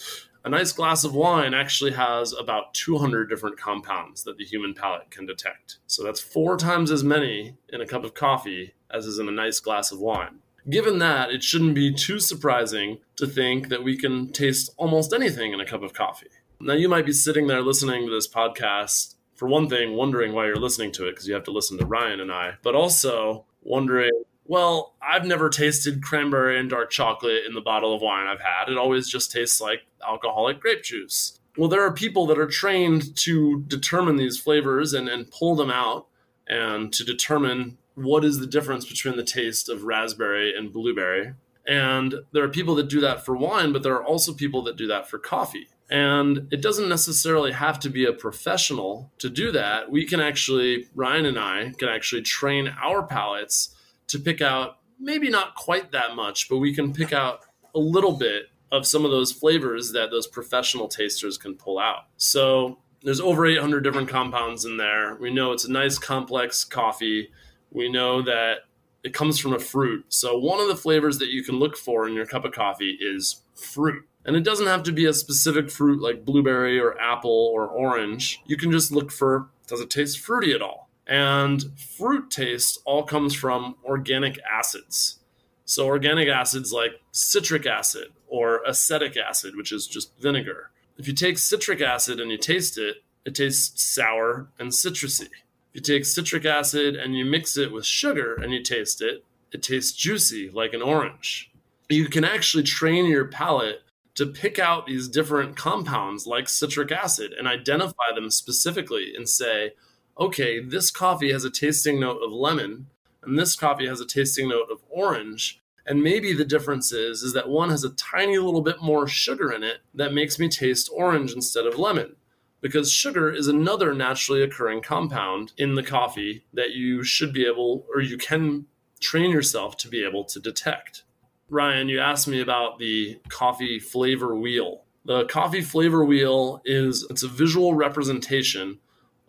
a 0.44 0.48
nice 0.48 0.72
glass 0.72 1.04
of 1.04 1.14
wine 1.14 1.54
actually 1.54 1.92
has 1.92 2.32
about 2.32 2.74
200 2.74 3.28
different 3.28 3.58
compounds 3.58 4.24
that 4.24 4.38
the 4.38 4.44
human 4.44 4.74
palate 4.74 5.10
can 5.10 5.26
detect. 5.26 5.78
So 5.86 6.02
that's 6.02 6.20
four 6.20 6.56
times 6.56 6.90
as 6.90 7.04
many 7.04 7.56
in 7.68 7.80
a 7.80 7.86
cup 7.86 8.04
of 8.04 8.14
coffee 8.14 8.74
as 8.90 9.06
is 9.06 9.18
in 9.18 9.28
a 9.28 9.32
nice 9.32 9.60
glass 9.60 9.92
of 9.92 10.00
wine. 10.00 10.40
Given 10.68 10.98
that, 10.98 11.30
it 11.30 11.42
shouldn't 11.42 11.74
be 11.74 11.92
too 11.92 12.20
surprising 12.20 12.98
to 13.16 13.26
think 13.26 13.68
that 13.68 13.82
we 13.82 13.96
can 13.96 14.32
taste 14.32 14.72
almost 14.76 15.12
anything 15.12 15.52
in 15.52 15.60
a 15.60 15.66
cup 15.66 15.82
of 15.82 15.92
coffee. 15.92 16.28
Now, 16.60 16.74
you 16.74 16.88
might 16.88 17.06
be 17.06 17.12
sitting 17.12 17.48
there 17.48 17.62
listening 17.62 18.06
to 18.06 18.12
this 18.12 18.28
podcast, 18.28 19.16
for 19.34 19.48
one 19.48 19.68
thing, 19.68 19.94
wondering 19.94 20.32
why 20.32 20.46
you're 20.46 20.56
listening 20.56 20.92
to 20.92 21.08
it 21.08 21.12
because 21.12 21.26
you 21.26 21.34
have 21.34 21.42
to 21.44 21.50
listen 21.50 21.78
to 21.78 21.86
Ryan 21.86 22.20
and 22.20 22.30
I, 22.30 22.54
but 22.62 22.76
also 22.76 23.44
wondering 23.62 24.22
well, 24.44 24.94
I've 25.00 25.24
never 25.24 25.48
tasted 25.48 26.02
cranberry 26.02 26.58
and 26.58 26.68
dark 26.68 26.90
chocolate 26.90 27.44
in 27.46 27.54
the 27.54 27.60
bottle 27.60 27.94
of 27.94 28.02
wine 28.02 28.26
I've 28.26 28.40
had. 28.40 28.68
It 28.68 28.78
always 28.78 29.08
just 29.08 29.30
tastes 29.30 29.60
like 29.60 29.82
alcoholic 30.06 30.60
grape 30.60 30.82
juice. 30.82 31.38
Well, 31.56 31.68
there 31.68 31.82
are 31.82 31.92
people 31.92 32.26
that 32.26 32.38
are 32.38 32.46
trained 32.46 33.16
to 33.18 33.62
determine 33.68 34.16
these 34.16 34.38
flavors 34.38 34.94
and, 34.94 35.08
and 35.08 35.30
pull 35.30 35.54
them 35.54 35.70
out 35.70 36.06
and 36.48 36.92
to 36.92 37.04
determine 37.04 37.78
what 37.94 38.24
is 38.24 38.38
the 38.38 38.46
difference 38.46 38.86
between 38.86 39.16
the 39.16 39.24
taste 39.24 39.68
of 39.68 39.84
raspberry 39.84 40.56
and 40.56 40.72
blueberry. 40.72 41.34
And 41.66 42.14
there 42.32 42.42
are 42.42 42.48
people 42.48 42.74
that 42.76 42.88
do 42.88 43.00
that 43.00 43.24
for 43.24 43.36
wine, 43.36 43.72
but 43.72 43.82
there 43.82 43.94
are 43.94 44.04
also 44.04 44.32
people 44.32 44.62
that 44.62 44.76
do 44.76 44.86
that 44.88 45.08
for 45.08 45.18
coffee. 45.18 45.68
And 45.90 46.48
it 46.50 46.62
doesn't 46.62 46.88
necessarily 46.88 47.52
have 47.52 47.78
to 47.80 47.90
be 47.90 48.06
a 48.06 48.14
professional 48.14 49.12
to 49.18 49.28
do 49.28 49.52
that. 49.52 49.90
We 49.90 50.06
can 50.06 50.20
actually, 50.20 50.88
Ryan 50.94 51.26
and 51.26 51.38
I 51.38 51.72
can 51.76 51.88
actually 51.88 52.22
train 52.22 52.74
our 52.82 53.02
palates 53.02 53.76
to 54.12 54.18
pick 54.18 54.40
out 54.40 54.78
maybe 54.98 55.28
not 55.28 55.54
quite 55.54 55.92
that 55.92 56.14
much, 56.14 56.48
but 56.48 56.58
we 56.58 56.74
can 56.74 56.92
pick 56.92 57.12
out 57.12 57.40
a 57.74 57.78
little 57.78 58.12
bit 58.12 58.44
of 58.70 58.86
some 58.86 59.04
of 59.04 59.10
those 59.10 59.32
flavors 59.32 59.92
that 59.92 60.10
those 60.10 60.26
professional 60.26 60.88
tasters 60.88 61.36
can 61.36 61.54
pull 61.54 61.78
out. 61.78 62.04
So 62.16 62.78
there's 63.02 63.20
over 63.20 63.44
800 63.44 63.80
different 63.80 64.08
compounds 64.08 64.64
in 64.64 64.76
there. 64.76 65.16
We 65.16 65.32
know 65.32 65.52
it's 65.52 65.64
a 65.64 65.72
nice 65.72 65.98
complex 65.98 66.64
coffee. 66.64 67.30
We 67.70 67.90
know 67.90 68.22
that 68.22 68.60
it 69.02 69.12
comes 69.12 69.38
from 69.38 69.52
a 69.52 69.58
fruit. 69.58 70.06
So 70.08 70.38
one 70.38 70.60
of 70.60 70.68
the 70.68 70.76
flavors 70.76 71.18
that 71.18 71.30
you 71.30 71.42
can 71.42 71.56
look 71.56 71.76
for 71.76 72.06
in 72.06 72.14
your 72.14 72.26
cup 72.26 72.44
of 72.44 72.52
coffee 72.52 72.96
is 73.00 73.42
fruit. 73.54 74.06
And 74.24 74.36
it 74.36 74.44
doesn't 74.44 74.68
have 74.68 74.84
to 74.84 74.92
be 74.92 75.06
a 75.06 75.12
specific 75.12 75.70
fruit 75.70 76.00
like 76.00 76.24
blueberry 76.24 76.78
or 76.78 76.98
apple 77.00 77.50
or 77.52 77.66
orange. 77.66 78.40
You 78.46 78.56
can 78.56 78.70
just 78.70 78.92
look 78.92 79.10
for 79.10 79.48
does 79.66 79.80
it 79.80 79.90
taste 79.90 80.20
fruity 80.20 80.52
at 80.52 80.62
all? 80.62 80.90
And 81.06 81.64
fruit 81.78 82.30
taste 82.30 82.80
all 82.84 83.02
comes 83.02 83.34
from 83.34 83.76
organic 83.84 84.38
acids. 84.50 85.18
So, 85.64 85.86
organic 85.86 86.28
acids 86.28 86.72
like 86.72 87.00
citric 87.10 87.66
acid 87.66 88.08
or 88.28 88.62
acetic 88.66 89.16
acid, 89.16 89.56
which 89.56 89.72
is 89.72 89.86
just 89.86 90.16
vinegar. 90.20 90.70
If 90.98 91.06
you 91.06 91.14
take 91.14 91.38
citric 91.38 91.80
acid 91.80 92.20
and 92.20 92.30
you 92.30 92.38
taste 92.38 92.78
it, 92.78 92.96
it 93.24 93.34
tastes 93.34 93.82
sour 93.82 94.48
and 94.58 94.70
citrusy. 94.70 95.28
If 95.70 95.74
you 95.74 95.80
take 95.80 96.04
citric 96.04 96.44
acid 96.44 96.96
and 96.96 97.16
you 97.16 97.24
mix 97.24 97.56
it 97.56 97.72
with 97.72 97.86
sugar 97.86 98.34
and 98.34 98.52
you 98.52 98.62
taste 98.62 99.00
it, 99.00 99.24
it 99.52 99.62
tastes 99.62 99.92
juicy 99.92 100.50
like 100.50 100.74
an 100.74 100.82
orange. 100.82 101.50
You 101.88 102.08
can 102.08 102.24
actually 102.24 102.64
train 102.64 103.06
your 103.06 103.26
palate 103.26 103.82
to 104.14 104.26
pick 104.26 104.58
out 104.58 104.86
these 104.86 105.08
different 105.08 105.56
compounds 105.56 106.26
like 106.26 106.48
citric 106.48 106.92
acid 106.92 107.32
and 107.32 107.48
identify 107.48 108.12
them 108.14 108.30
specifically 108.30 109.14
and 109.16 109.28
say, 109.28 109.72
okay, 110.18 110.60
this 110.60 110.90
coffee 110.90 111.32
has 111.32 111.44
a 111.44 111.50
tasting 111.50 112.00
note 112.00 112.20
of 112.22 112.32
lemon 112.32 112.86
and 113.22 113.38
this 113.38 113.56
coffee 113.56 113.86
has 113.86 114.00
a 114.00 114.06
tasting 114.06 114.48
note 114.48 114.68
of 114.70 114.82
orange. 114.88 115.60
And 115.86 116.02
maybe 116.02 116.32
the 116.32 116.44
difference 116.44 116.92
is 116.92 117.22
is 117.22 117.32
that 117.32 117.48
one 117.48 117.70
has 117.70 117.84
a 117.84 117.90
tiny 117.90 118.38
little 118.38 118.62
bit 118.62 118.82
more 118.82 119.08
sugar 119.08 119.52
in 119.52 119.62
it 119.62 119.78
that 119.94 120.14
makes 120.14 120.38
me 120.38 120.48
taste 120.48 120.90
orange 120.92 121.32
instead 121.32 121.66
of 121.66 121.78
lemon. 121.78 122.16
Because 122.60 122.92
sugar 122.92 123.30
is 123.30 123.48
another 123.48 123.92
naturally 123.92 124.42
occurring 124.42 124.82
compound 124.82 125.52
in 125.56 125.74
the 125.74 125.82
coffee 125.82 126.44
that 126.52 126.70
you 126.70 127.02
should 127.02 127.32
be 127.32 127.44
able 127.44 127.84
or 127.92 128.00
you 128.00 128.16
can 128.16 128.66
train 129.00 129.30
yourself 129.30 129.76
to 129.78 129.88
be 129.88 130.04
able 130.04 130.24
to 130.24 130.38
detect. 130.38 131.02
Ryan, 131.48 131.88
you 131.88 131.98
asked 131.98 132.28
me 132.28 132.40
about 132.40 132.78
the 132.78 133.20
coffee 133.28 133.80
flavor 133.80 134.36
wheel. 134.36 134.84
The 135.04 135.24
coffee 135.24 135.60
flavor 135.60 136.04
wheel 136.04 136.62
is 136.64 137.04
it's 137.10 137.24
a 137.24 137.28
visual 137.28 137.74
representation 137.74 138.78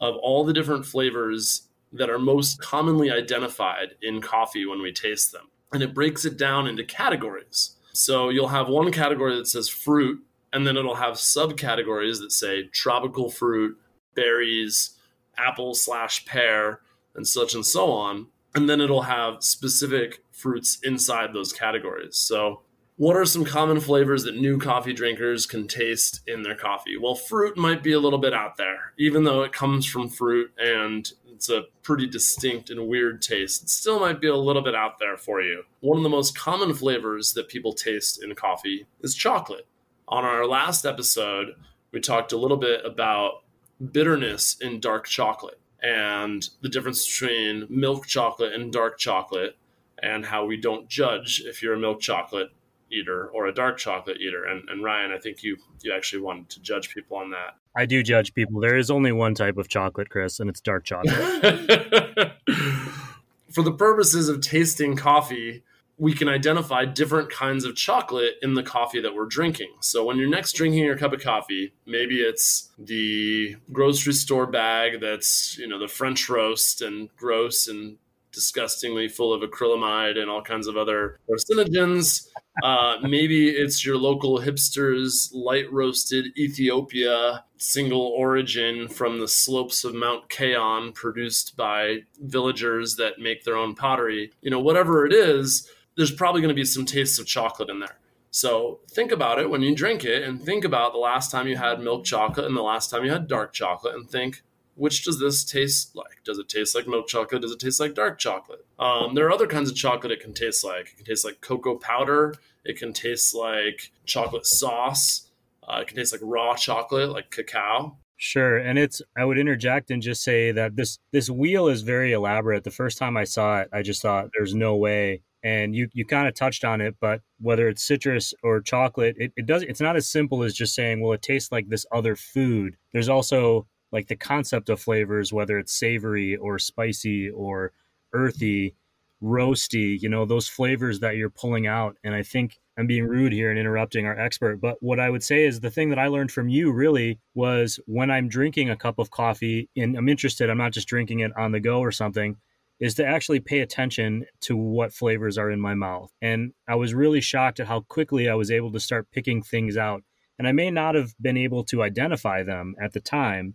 of 0.04 0.16
all 0.18 0.44
the 0.44 0.54
different 0.54 0.86
flavors 0.86 1.70
that 1.92 2.10
are 2.10 2.20
most 2.20 2.62
commonly 2.62 3.10
identified 3.10 3.96
in 4.02 4.22
coffee 4.22 4.66
when 4.66 4.82
we 4.82 4.92
taste 4.92 5.32
them 5.32 5.50
and 5.74 5.82
it 5.82 5.94
breaks 5.94 6.24
it 6.24 6.38
down 6.38 6.68
into 6.68 6.84
categories. 6.84 7.76
So 7.94 8.30
you'll 8.30 8.48
have 8.50 8.70
one 8.70 8.92
category 8.92 9.36
that 9.36 9.48
says 9.48 9.68
fruit, 9.68 10.24
and 10.54 10.66
then 10.66 10.78
it'll 10.78 10.96
have 10.96 11.16
subcategories 11.16 12.20
that 12.20 12.32
say 12.32 12.68
tropical 12.68 13.30
fruit, 13.30 13.78
berries, 14.16 14.92
apple 15.38 15.74
slash 15.74 16.26
pear, 16.26 16.82
and 17.16 17.28
such 17.28 17.56
and 17.56 17.66
so 17.66 17.92
on. 17.92 18.28
And 18.56 18.70
then 18.70 18.82
it'll 18.82 19.04
have 19.04 19.44
specific 19.44 20.24
fruits 20.32 20.78
inside 20.84 21.34
those 21.34 21.52
categories. 21.52 22.18
So, 22.18 22.62
what 22.98 23.16
are 23.16 23.26
some 23.26 23.44
common 23.44 23.80
flavors 23.80 24.24
that 24.24 24.38
new 24.38 24.60
coffee 24.60 24.94
drinkers 24.94 25.46
can 25.46 25.68
taste 25.68 26.22
in 26.28 26.44
their 26.44 26.56
coffee? 26.56 26.96
Well, 26.96 27.16
fruit 27.16 27.58
might 27.58 27.82
be 27.82 27.92
a 27.92 28.00
little 28.00 28.20
bit 28.20 28.34
out 28.34 28.58
there, 28.58 28.94
even 29.00 29.24
though 29.24 29.42
it 29.42 29.52
comes 29.52 29.86
from 29.86 30.10
fruit 30.10 30.52
and 30.58 31.12
it's 31.34 31.50
a 31.50 31.64
pretty 31.82 32.06
distinct 32.08 32.70
and 32.70 32.88
weird 32.88 33.22
taste. 33.22 33.64
It 33.64 33.70
still 33.70 34.00
might 34.00 34.22
be 34.22 34.28
a 34.28 34.36
little 34.36 34.62
bit 34.62 34.76
out 34.76 35.00
there 35.00 35.18
for 35.18 35.42
you. 35.42 35.64
One 35.80 35.98
of 35.98 36.04
the 36.04 36.10
most 36.10 36.38
common 36.38 36.74
flavors 36.74 37.34
that 37.34 37.50
people 37.50 37.74
taste 37.74 38.24
in 38.24 38.34
coffee 38.36 38.86
is 39.02 39.16
chocolate. 39.16 39.66
On 40.08 40.24
our 40.24 40.46
last 40.48 40.86
episode, 40.86 41.56
we 41.92 42.00
talked 42.00 42.32
a 42.32 42.38
little 42.38 42.58
bit 42.58 42.86
about 42.86 43.44
bitterness 43.92 44.56
in 44.62 44.80
dark 44.80 45.08
chocolate 45.08 45.60
and 45.82 46.48
the 46.62 46.70
difference 46.70 47.06
between 47.06 47.66
milk 47.70 48.06
chocolate 48.06 48.54
and 48.54 48.72
dark 48.72 49.00
chocolate 49.00 49.58
and 50.02 50.26
how 50.26 50.46
we 50.46 50.58
don't 50.58 50.88
judge 50.88 51.42
if 51.46 51.62
you're 51.62 51.74
a 51.74 51.80
milk 51.80 52.00
chocolate 52.00 52.52
eater 52.92 53.28
or 53.28 53.48
a 53.48 53.54
dark 53.54 53.78
chocolate 53.78 54.18
eater. 54.20 54.46
And, 54.46 54.68
and 54.70 54.84
Ryan, 54.84 55.12
I 55.12 55.18
think 55.18 55.44
you 55.44 55.58
you 55.82 55.94
actually 55.94 56.22
wanted 56.22 56.50
to 56.50 56.62
judge 56.62 56.94
people 56.94 57.18
on 57.18 57.32
that. 57.32 57.56
I 57.76 57.86
do 57.86 58.04
judge 58.04 58.34
people. 58.34 58.62
There 58.62 58.78
is 58.78 58.92
only 58.92 59.12
one 59.12 59.34
type 59.34 59.58
of 59.58 59.68
chocolate, 59.68 60.10
Chris, 60.10 60.40
and 60.40 60.50
it's 60.50 60.62
dark 60.62 60.86
chocolate. 60.86 61.16
For 63.52 63.64
the 63.64 63.72
purposes 63.72 64.30
of 64.30 64.42
tasting 64.42 64.96
coffee, 64.96 65.64
we 65.98 66.14
can 66.14 66.28
identify 66.28 66.86
different 66.86 67.30
kinds 67.30 67.66
of 67.66 67.76
chocolate 67.76 68.36
in 68.42 68.56
the 68.56 68.64
coffee 68.64 69.00
that 69.02 69.14
we're 69.14 69.26
drinking. 69.26 69.72
So 69.80 70.04
when 70.06 70.18
you're 70.18 70.30
next 70.30 70.54
drinking 70.54 70.84
your 70.84 70.98
cup 70.98 71.14
of 71.14 71.22
coffee, 71.22 71.74
maybe 71.86 72.20
it's 72.20 72.72
the 72.80 73.56
grocery 73.72 74.14
store 74.14 74.48
bag 74.48 75.00
that's, 75.00 75.58
you 75.58 75.68
know, 75.68 75.80
the 75.80 75.88
French 75.88 76.30
roast 76.30 76.82
and 76.82 77.16
gross 77.16 77.68
and 77.68 77.98
disgustingly 78.34 79.08
full 79.08 79.32
of 79.32 79.42
acrylamide 79.42 80.18
and 80.18 80.30
all 80.30 80.42
kinds 80.42 80.68
of 80.68 80.76
other 80.76 81.20
carcinogens. 81.30 82.28
Uh, 82.64 82.98
maybe 83.02 83.50
it's 83.50 83.86
your 83.86 83.98
local 83.98 84.40
hipsters 84.40 85.30
light 85.34 85.72
roasted 85.72 86.26
Ethiopia 86.38 87.44
single 87.58 88.14
origin 88.18 88.88
from 88.88 89.20
the 89.20 89.28
slopes 89.28 89.84
of 89.84 89.96
Mount 89.96 90.30
Kayon 90.30 90.94
produced 90.94 91.56
by 91.56 92.00
villagers 92.20 92.96
that 92.98 93.20
make 93.20 93.44
their 93.44 93.56
own 93.56 93.74
pottery. 93.74 94.32
You 94.42 94.52
know, 94.52 94.60
whatever 94.60 95.06
it 95.06 95.14
is, 95.14 95.70
there's 95.96 96.12
probably 96.12 96.42
going 96.42 96.54
to 96.54 96.60
be 96.60 96.66
some 96.66 96.86
tastes 96.86 97.20
of 97.20 97.26
chocolate 97.26 97.70
in 97.70 97.80
there. 97.80 98.00
So 98.32 98.80
think 98.90 99.12
about 99.12 99.38
it 99.40 99.50
when 99.50 99.62
you 99.62 99.76
drink 99.76 100.04
it 100.04 100.24
and 100.24 100.42
think 100.42 100.66
about 100.66 100.92
the 100.92 101.00
last 101.00 101.30
time 101.30 101.48
you 101.48 101.56
had 101.56 101.80
milk 101.80 102.04
chocolate 102.04 102.48
and 102.48 102.58
the 102.58 102.64
last 102.64 102.90
time 102.90 103.06
you 103.06 103.12
had 103.12 103.28
dark 103.28 103.54
chocolate 103.54 103.94
and 103.94 104.10
think, 104.10 104.42
which 104.76 105.04
does 105.04 105.20
this 105.20 105.44
taste 105.44 105.96
like? 105.96 106.24
Does 106.24 106.40
it 106.40 106.50
taste 106.50 106.76
like 106.76 106.88
milk 106.88 107.08
chocolate? 107.08 107.42
Does 107.42 107.52
it 107.52 107.60
taste 107.60 107.80
like 107.80 107.94
dark 107.94 108.20
chocolate? 108.20 108.66
Um, 108.80 109.16
there 109.16 109.26
are 109.28 109.32
other 109.32 109.48
kinds 109.48 109.70
of 109.70 109.76
chocolate 109.76 110.12
it 110.12 110.20
can 110.20 110.34
taste 110.34 110.64
like. 110.64 110.88
It 110.94 110.98
can 110.98 111.06
taste 111.06 111.26
like 111.26 111.42
cocoa 111.42 111.76
powder. 111.76 112.36
It 112.66 112.78
can 112.78 112.94
taste 112.94 113.36
like 113.36 113.92
chocolate 114.06 114.46
sauce. 114.46 115.30
Uh, 115.68 115.80
it 115.82 115.88
can 115.88 115.98
taste 115.98 116.12
like 116.12 116.22
raw 116.24 116.56
chocolate, 116.56 117.10
like 117.10 117.30
cacao. 117.30 117.98
Sure, 118.18 118.58
and 118.58 118.80
it's. 118.80 119.02
I 119.18 119.26
would 119.26 119.38
interject 119.38 119.92
and 119.92 120.02
just 120.02 120.24
say 120.24 120.52
that 120.54 120.76
this 120.76 121.00
this 121.12 121.30
wheel 121.30 121.68
is 121.68 121.82
very 121.82 122.14
elaborate. 122.14 122.64
The 122.64 122.72
first 122.72 122.98
time 122.98 123.18
I 123.18 123.26
saw 123.26 123.62
it, 123.62 123.70
I 123.74 123.82
just 123.82 124.02
thought 124.02 124.30
there's 124.36 124.56
no 124.56 124.76
way. 124.76 125.22
And 125.44 125.76
you 125.76 125.90
you 125.94 126.06
kind 126.06 126.28
of 126.28 126.34
touched 126.34 126.64
on 126.64 126.80
it, 126.80 126.96
but 127.02 127.22
whether 127.42 127.68
it's 127.68 127.84
citrus 127.84 128.34
or 128.42 128.62
chocolate, 128.62 129.16
it, 129.20 129.34
it 129.36 129.46
does. 129.46 129.64
It's 129.64 129.82
not 129.82 129.98
as 129.98 130.10
simple 130.10 130.44
as 130.44 130.54
just 130.54 130.74
saying, 130.74 131.02
well, 131.02 131.12
it 131.12 131.22
tastes 131.22 131.52
like 131.52 131.68
this 131.68 131.86
other 131.92 132.16
food. 132.16 132.78
There's 132.94 133.10
also 133.10 133.68
like 133.94 134.08
the 134.08 134.16
concept 134.16 134.70
of 134.70 134.82
flavors, 134.82 135.32
whether 135.32 135.58
it's 135.58 135.72
savory 135.72 136.36
or 136.36 136.60
spicy 136.60 137.30
or 137.30 137.72
earthy, 138.12 138.76
roasty, 139.24 140.02
you 140.02 140.10
know, 140.10 140.26
those 140.26 140.50
flavors 140.50 141.00
that 141.00 141.16
you're 141.16 141.30
pulling 141.30 141.68
out. 141.68 141.96
And 142.04 142.14
I 142.14 142.24
think 142.24 142.60
I'm 142.78 142.88
being 142.88 143.06
rude 143.06 143.32
here 143.32 143.52
and 143.52 143.60
interrupting 143.60 144.06
our 144.06 144.20
expert, 144.20 144.60
but 144.60 144.78
what 144.82 145.00
I 145.00 145.10
would 145.10 145.24
say 145.24 145.46
is 145.46 145.60
the 145.60 145.70
thing 145.70 145.90
that 145.90 146.00
I 146.00 146.08
learned 146.08 146.32
from 146.32 146.50
you 146.50 146.72
really 146.72 147.20
was 147.36 147.80
when 147.86 148.10
I'm 148.10 148.28
drinking 148.28 148.70
a 148.70 148.76
cup 148.76 148.98
of 148.98 149.12
coffee 149.12 149.70
and 149.78 149.96
I'm 149.96 150.10
interested, 150.10 150.50
I'm 150.50 150.58
not 150.58 150.74
just 150.74 150.88
drinking 150.88 151.20
it 151.20 151.32
on 151.38 151.52
the 151.52 151.60
go 151.60 151.80
or 151.80 151.92
something, 151.92 152.36
is 152.80 152.96
to 152.96 153.06
actually 153.06 153.40
pay 153.40 153.60
attention 153.60 154.26
to 154.42 154.58
what 154.58 154.92
flavors 154.92 155.38
are 155.38 155.52
in 155.52 155.62
my 155.62 155.76
mouth. 155.76 156.12
And 156.22 156.52
I 156.68 156.76
was 156.76 156.94
really 156.96 157.22
shocked 157.22 157.60
at 157.60 157.68
how 157.68 157.82
quickly 157.82 158.28
I 158.28 158.34
was 158.34 158.52
able 158.52 158.72
to 158.72 158.80
start 158.80 159.12
picking 159.12 159.44
things 159.44 159.78
out. 159.78 160.04
And 160.40 160.48
I 160.48 160.52
may 160.52 160.72
not 160.72 160.96
have 160.96 161.14
been 161.22 161.38
able 161.38 161.64
to 161.66 161.84
identify 161.84 162.42
them 162.42 162.76
at 162.82 162.94
the 162.94 163.00
time, 163.00 163.54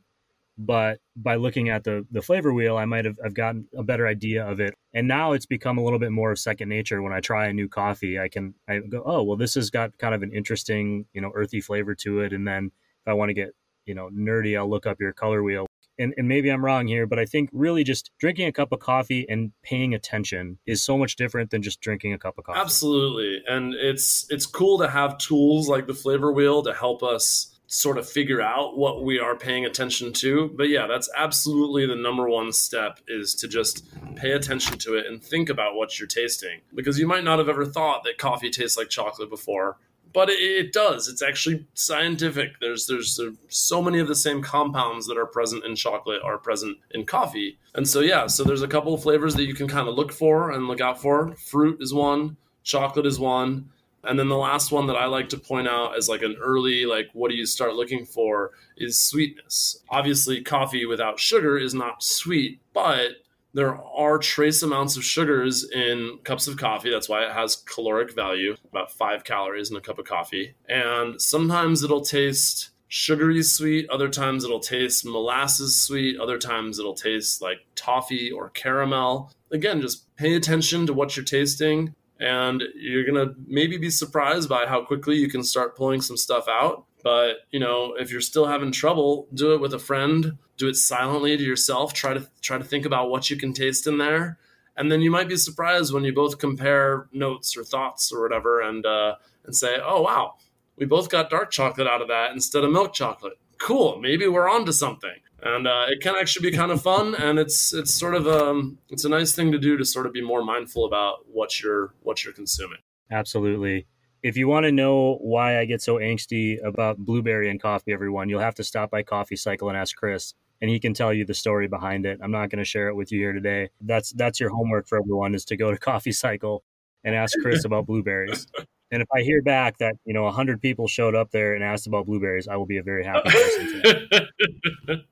but 0.59 0.99
by 1.17 1.37
looking 1.37 1.69
at 1.69 1.85
the 1.85 2.05
the 2.11 2.21
flavor 2.21 2.53
wheel 2.53 2.77
i 2.77 2.85
might 2.85 3.05
have 3.05 3.17
I've 3.25 3.35
gotten 3.35 3.69
a 3.77 3.85
better 3.85 4.07
idea 4.07 4.45
of 4.45 4.61
it. 4.61 4.75
And 4.93 5.07
now 5.07 5.33
it's 5.33 5.47
become 5.47 5.79
a 5.79 5.85
little 5.85 6.01
bit 6.01 6.11
more 6.11 6.33
of 6.33 6.39
second 6.39 6.69
nature. 6.69 7.01
When 7.01 7.13
i 7.13 7.21
try 7.21 7.47
a 7.47 7.53
new 7.53 7.69
coffee 7.69 8.19
i 8.19 8.29
can 8.29 8.55
i 8.69 8.79
go 8.79 9.03
oh 9.07 9.23
well 9.23 9.37
this 9.37 9.55
has 9.55 9.71
got 9.71 9.97
kind 9.99 10.15
of 10.15 10.23
an 10.23 10.33
interesting 10.33 11.07
you 11.13 11.21
know 11.21 11.31
earthy 11.35 11.61
flavor 11.61 11.95
to 11.97 12.21
it. 12.21 12.33
And 12.33 12.47
then 12.47 12.67
if 12.67 13.09
i 13.09 13.13
want 13.13 13.29
to 13.31 13.35
get 13.35 13.51
you 13.87 13.95
know 13.95 14.11
nerdy 14.13 14.59
i'll 14.59 14.69
look 14.69 14.87
up 14.87 15.01
your 15.01 15.13
color 15.13 15.43
wheel. 15.43 15.67
And, 16.01 16.15
and 16.17 16.29
maybe 16.29 16.49
i'm 16.49 16.65
wrong 16.65 16.87
here 16.87 17.07
but 17.07 17.19
i 17.19 17.25
think 17.25 17.51
really 17.53 17.85
just 17.85 18.11
drinking 18.19 18.47
a 18.47 18.53
cup 18.53 18.73
of 18.73 18.81
coffee 18.81 19.27
and 19.29 19.53
paying 19.63 19.95
attention 19.95 20.59
is 20.67 20.83
so 20.83 20.99
much 20.99 21.17
different 21.17 21.51
than 21.51 21.63
just 21.63 21.81
drinking 21.81 22.13
a 22.13 22.19
cup 22.19 22.39
of 22.39 22.45
coffee. 22.45 22.61
Absolutely. 22.61 23.43
And 23.49 23.75
it's 23.75 24.27
it's 24.29 24.47
cool 24.47 24.79
to 24.79 24.89
have 24.89 25.19
tools 25.19 25.69
like 25.69 25.87
the 25.87 25.95
flavor 25.95 26.33
wheel 26.33 26.63
to 26.63 26.73
help 26.73 27.03
us 27.03 27.58
sort 27.71 27.99
of 27.99 28.09
figure 28.09 28.41
out 28.41 28.79
what 28.79 29.05
we 29.05 29.21
are 29.21 29.37
paying 29.37 29.67
attention 29.67 30.11
to. 30.11 30.51
But 30.57 30.71
yeah, 30.71 30.87
that's 30.87 31.09
absolutely 31.15 31.87
the 31.87 31.95
number 31.95 32.29
one 32.29 32.51
step 32.51 32.99
is 33.07 33.35
to 33.37 33.47
just 33.47 33.87
pay 34.17 34.33
attention 34.33 34.79
to 34.79 34.95
it 34.95 35.07
and 35.07 35.23
think 35.23 35.51
about 35.51 35.75
what 35.75 35.99
you're 35.99 36.09
tasting. 36.09 36.63
Because 36.75 36.99
you 36.99 37.07
might 37.07 37.25
not 37.25 37.39
have 37.39 37.49
ever 37.49 37.67
thought 37.67 38.05
that 38.05 38.17
coffee 38.17 38.51
tastes 38.51 38.79
like 38.79 38.89
chocolate 38.89 39.29
before, 39.29 39.77
but 40.15 40.31
it, 40.31 40.41
it 40.41 40.73
does. 40.73 41.09
It's 41.09 41.21
actually 41.21 41.67
scientific. 41.75 42.59
There's, 42.59 42.87
there's 42.87 43.17
there's 43.17 43.37
so 43.49 43.83
many 43.83 43.99
of 43.99 44.09
the 44.09 44.17
same 44.17 44.43
compounds 44.43 45.07
that 45.07 45.19
are 45.19 45.27
present 45.27 45.67
in 45.67 45.77
chocolate 45.77 46.23
are 46.25 46.39
present 46.39 46.79
in 46.93 47.05
coffee. 47.05 47.59
And 47.75 47.87
so 47.87 48.01
yeah, 48.01 48.29
so 48.29 48.45
there's 48.45 48.63
a 48.63 48.69
couple 48.69 48.95
of 48.95 49.03
flavors 49.03 49.35
that 49.35 49.45
you 49.45 49.55
can 49.55 49.69
kind 49.69 49.89
of 49.89 49.95
look 49.95 50.11
for 50.13 50.51
and 50.53 50.69
look 50.69 50.81
out 50.81 51.03
for. 51.03 51.35
Fruit 51.37 51.83
is 51.83 51.93
one, 51.93 52.39
chocolate 52.63 53.05
is 53.05 53.21
one 53.21 53.69
and 54.09 54.19
then 54.19 54.29
the 54.29 54.37
last 54.37 54.73
one 54.73 54.87
that 54.87 54.97
I 54.97 55.05
like 55.05 55.29
to 55.31 55.39
point 55.39 55.69
out 55.69 55.97
as 55.97 56.09
like 56.09 56.23
an 56.23 56.37
early, 56.41 56.87
like, 56.87 57.11
what 57.13 57.31
do 57.31 57.37
you 57.37 57.45
start 57.45 57.75
looking 57.75 58.07
for 58.07 58.53
is 58.77 58.99
sweetness. 58.99 59.83
Obviously, 59.91 60.41
coffee 60.41 60.87
without 60.87 61.21
sugar 61.21 61.59
is 61.59 61.75
not 61.75 62.03
sweet, 62.03 62.61
but 62.73 63.11
there 63.53 63.77
are 63.77 64.19
trace 64.19 64.63
amounts 64.63 64.97
of 64.97 65.05
sugars 65.05 65.69
in 65.71 66.19
cups 66.25 66.49
of 66.49 66.57
coffee. 66.57 66.91
That's 66.91 67.09
why 67.09 67.25
it 67.25 67.33
has 67.33 67.57
caloric 67.57 68.15
value, 68.15 68.57
about 68.71 68.91
five 68.91 69.25
calories 69.25 69.71
in 69.71 69.77
a 69.77 69.81
cup 69.81 69.99
of 69.99 70.07
coffee. 70.07 70.55
And 70.69 71.21
sometimes 71.21 71.83
it'll 71.83 72.01
taste 72.01 72.71
sugary 72.89 73.43
sweet, 73.43 73.91
other 73.91 74.09
times 74.09 74.43
it'll 74.43 74.61
taste 74.61 75.05
molasses 75.05 75.79
sweet, 75.79 76.19
other 76.19 76.39
times 76.39 76.79
it'll 76.79 76.95
taste 76.95 77.43
like 77.43 77.59
toffee 77.75 78.31
or 78.31 78.49
caramel. 78.51 79.33
Again, 79.53 79.83
just 79.83 80.15
pay 80.17 80.35
attention 80.35 80.87
to 80.87 80.95
what 80.95 81.15
you're 81.15 81.25
tasting 81.25 81.95
and 82.21 82.63
you're 82.75 83.05
to 83.05 83.35
maybe 83.47 83.77
be 83.77 83.91
surprised 83.91 84.49
by 84.49 84.67
how 84.67 84.85
quickly 84.85 85.17
you 85.17 85.29
can 85.29 85.43
start 85.43 85.77
pulling 85.77 86.01
some 86.01 86.17
stuff 86.17 86.47
out. 86.49 86.85
But 87.03 87.37
you 87.51 87.61
know 87.61 87.95
if 87.95 88.11
you're 88.11 88.21
still 88.21 88.47
having 88.47 88.73
trouble 88.73 89.29
do 89.33 89.55
it 89.55 89.61
with 89.61 89.73
a 89.73 89.79
friend 89.79 90.37
do 90.57 90.69
it 90.69 90.75
silently 90.75 91.37
to 91.37 91.43
yourself 91.43 91.95
try 91.95 92.13
to 92.13 92.29
try 92.43 92.59
to 92.59 92.65
think 92.65 92.85
about 92.85 93.11
what 93.11 93.31
you 93.31 93.37
can 93.37 93.53
taste 93.53 93.87
in 93.87 93.99
there. 93.99 94.39
And 94.77 94.93
then 94.93 95.01
you 95.01 95.11
might 95.11 95.29
be 95.29 95.37
surprised 95.37 95.93
when 95.93 96.05
you 96.05 96.13
both 96.13 96.39
compare 96.39 97.09
notes 97.13 97.57
or 97.57 97.65
thoughts 97.65 98.13
or 98.13 98.23
whatever 98.23 98.61
and 98.61 98.85
uh, 98.85 99.15
and 99.45 99.55
say 99.55 99.79
oh 99.83 100.03
wow 100.03 100.35
we 100.77 100.87
both 100.87 101.09
got 101.09 101.31
dark 101.31 101.51
chocolate 101.51 101.87
out 101.87 102.03
of 102.03 102.09
that 102.09 102.33
instead 102.33 102.65
of 102.65 102.73
milk 102.73 102.93
chocolate 102.93 103.39
cool 103.59 103.99
maybe 104.01 104.27
we're 104.27 104.49
on 104.49 104.65
to 104.65 104.73
something 104.73 105.11
and 105.43 105.69
uh, 105.69 105.87
it 105.89 106.01
can 106.01 106.17
actually 106.19 106.51
be 106.51 106.57
kind 106.57 106.73
of 106.73 106.83
fun 106.83 107.15
and 107.15 107.39
it's 107.39 107.73
it's 107.73 107.95
sort 107.95 108.15
of 108.15 108.27
um 108.27 108.79
it's 108.89 109.05
a 109.05 109.09
nice 109.09 109.33
thing 109.33 109.53
to 109.53 109.59
do 109.59 109.77
to 109.77 109.85
sort 109.85 110.07
of 110.07 110.13
be 110.13 110.23
more 110.23 110.45
mindful 110.45 110.85
about 110.85 111.19
what 111.31 111.61
you're 111.61 111.95
what 112.03 112.25
you're 112.25 112.35
consuming 112.35 112.79
Absolutely. 113.11 113.87
If 114.23 114.37
you 114.37 114.49
want 114.49 114.65
to 114.65 114.73
know 114.73 115.19
why 115.21 115.59
I 115.59 115.65
get 115.65 115.81
so 115.81 115.97
angsty 115.97 116.63
about 116.65 116.99
blueberry 116.99 117.51
and 117.51 117.61
coffee, 117.61 117.93
everyone, 117.93 118.29
you'll 118.29 118.41
have 118.41 118.57
to 118.57 118.65
stop 118.65 118.91
by 118.91 119.03
Coffee 119.03 119.37
Cycle 119.37 119.69
and 119.69 119.79
ask 119.79 119.97
Chris, 119.97 120.35
and 120.61 120.69
he 120.69 120.81
can 120.81 120.93
tell 120.93 121.13
you 121.13 121.25
the 121.25 121.35
story 121.35 121.69
behind 121.69 122.05
it. 122.05 122.19
I'm 122.23 122.33
not 122.33 122.51
going 122.51 122.59
to 122.59 122.65
share 122.65 122.89
it 122.89 122.97
with 122.97 123.13
you 123.13 123.21
here 123.21 123.33
today. 123.33 123.71
That's 123.81 124.11
that's 124.13 124.41
your 124.41 124.51
homework 124.51 124.89
for 124.89 124.99
everyone 124.99 125.35
is 125.35 125.45
to 125.47 125.57
go 125.57 125.71
to 125.71 125.79
Coffee 125.79 126.13
Cycle 126.13 126.65
and 127.05 127.15
ask 127.15 127.39
Chris 127.41 127.65
about 127.65 127.87
blueberries. 127.87 128.47
And 128.91 129.03
if 129.03 129.09
I 129.15 129.21
hear 129.21 129.43
back 129.43 129.79
that 129.79 129.95
you 130.05 130.15
know 130.15 130.27
a 130.27 130.33
hundred 130.33 130.61
people 130.63 130.89
showed 130.89 131.15
up 131.15 131.31
there 131.31 131.55
and 131.55 131.63
asked 131.63 131.87
about 131.87 132.07
blueberries, 132.07 132.49
I 132.49 132.57
will 132.57 132.67
be 132.67 132.79
a 132.79 132.83
very 132.83 133.05
happy 133.05 133.31
person. 133.31 135.05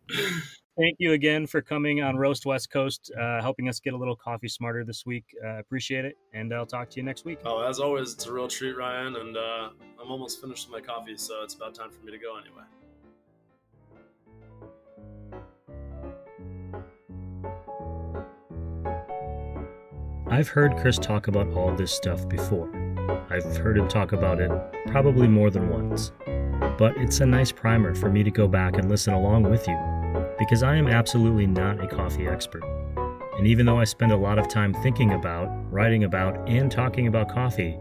Thank 0.78 0.96
you 0.98 1.12
again 1.12 1.46
for 1.46 1.62
coming 1.62 2.02
on 2.02 2.16
Roast 2.16 2.44
West 2.44 2.70
Coast, 2.70 3.10
uh, 3.18 3.40
helping 3.40 3.66
us 3.66 3.80
get 3.80 3.94
a 3.94 3.96
little 3.96 4.14
coffee 4.14 4.48
smarter 4.48 4.84
this 4.84 5.06
week. 5.06 5.24
Uh, 5.42 5.58
appreciate 5.58 6.04
it, 6.04 6.16
and 6.34 6.52
I'll 6.52 6.66
talk 6.66 6.90
to 6.90 6.96
you 6.98 7.02
next 7.02 7.24
week. 7.24 7.38
Oh, 7.46 7.66
as 7.66 7.80
always, 7.80 8.12
it's 8.12 8.26
a 8.26 8.32
real 8.32 8.46
treat, 8.46 8.76
Ryan, 8.76 9.16
and 9.16 9.36
uh, 9.38 9.70
I'm 9.98 10.10
almost 10.10 10.38
finished 10.38 10.68
with 10.68 10.82
my 10.82 10.86
coffee, 10.86 11.16
so 11.16 11.42
it's 11.42 11.54
about 11.54 11.74
time 11.74 11.90
for 11.90 12.04
me 12.04 12.12
to 12.12 12.18
go 12.18 12.36
anyway. 12.36 12.62
I've 20.28 20.48
heard 20.48 20.76
Chris 20.76 20.98
talk 20.98 21.28
about 21.28 21.48
all 21.54 21.74
this 21.74 21.92
stuff 21.92 22.28
before. 22.28 22.85
I've 23.30 23.56
heard 23.56 23.78
him 23.78 23.88
talk 23.88 24.12
about 24.12 24.40
it 24.40 24.50
probably 24.86 25.28
more 25.28 25.50
than 25.50 25.68
once. 25.68 26.12
But 26.78 26.96
it's 26.96 27.20
a 27.20 27.26
nice 27.26 27.52
primer 27.52 27.94
for 27.94 28.10
me 28.10 28.22
to 28.22 28.30
go 28.30 28.48
back 28.48 28.76
and 28.76 28.88
listen 28.88 29.14
along 29.14 29.44
with 29.44 29.66
you, 29.68 29.78
because 30.38 30.62
I 30.62 30.76
am 30.76 30.88
absolutely 30.88 31.46
not 31.46 31.82
a 31.82 31.86
coffee 31.86 32.26
expert. 32.26 32.64
And 33.36 33.46
even 33.46 33.66
though 33.66 33.78
I 33.78 33.84
spend 33.84 34.12
a 34.12 34.16
lot 34.16 34.38
of 34.38 34.48
time 34.48 34.72
thinking 34.72 35.12
about, 35.12 35.48
writing 35.70 36.04
about, 36.04 36.48
and 36.48 36.72
talking 36.72 37.06
about 37.06 37.28
coffee, 37.28 37.78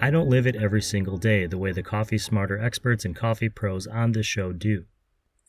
I 0.00 0.10
don't 0.10 0.28
live 0.28 0.46
it 0.46 0.56
every 0.56 0.82
single 0.82 1.16
day 1.16 1.46
the 1.46 1.58
way 1.58 1.72
the 1.72 1.82
coffee 1.82 2.18
smarter 2.18 2.58
experts 2.58 3.04
and 3.04 3.16
coffee 3.16 3.48
pros 3.48 3.86
on 3.86 4.12
this 4.12 4.26
show 4.26 4.52
do. 4.52 4.84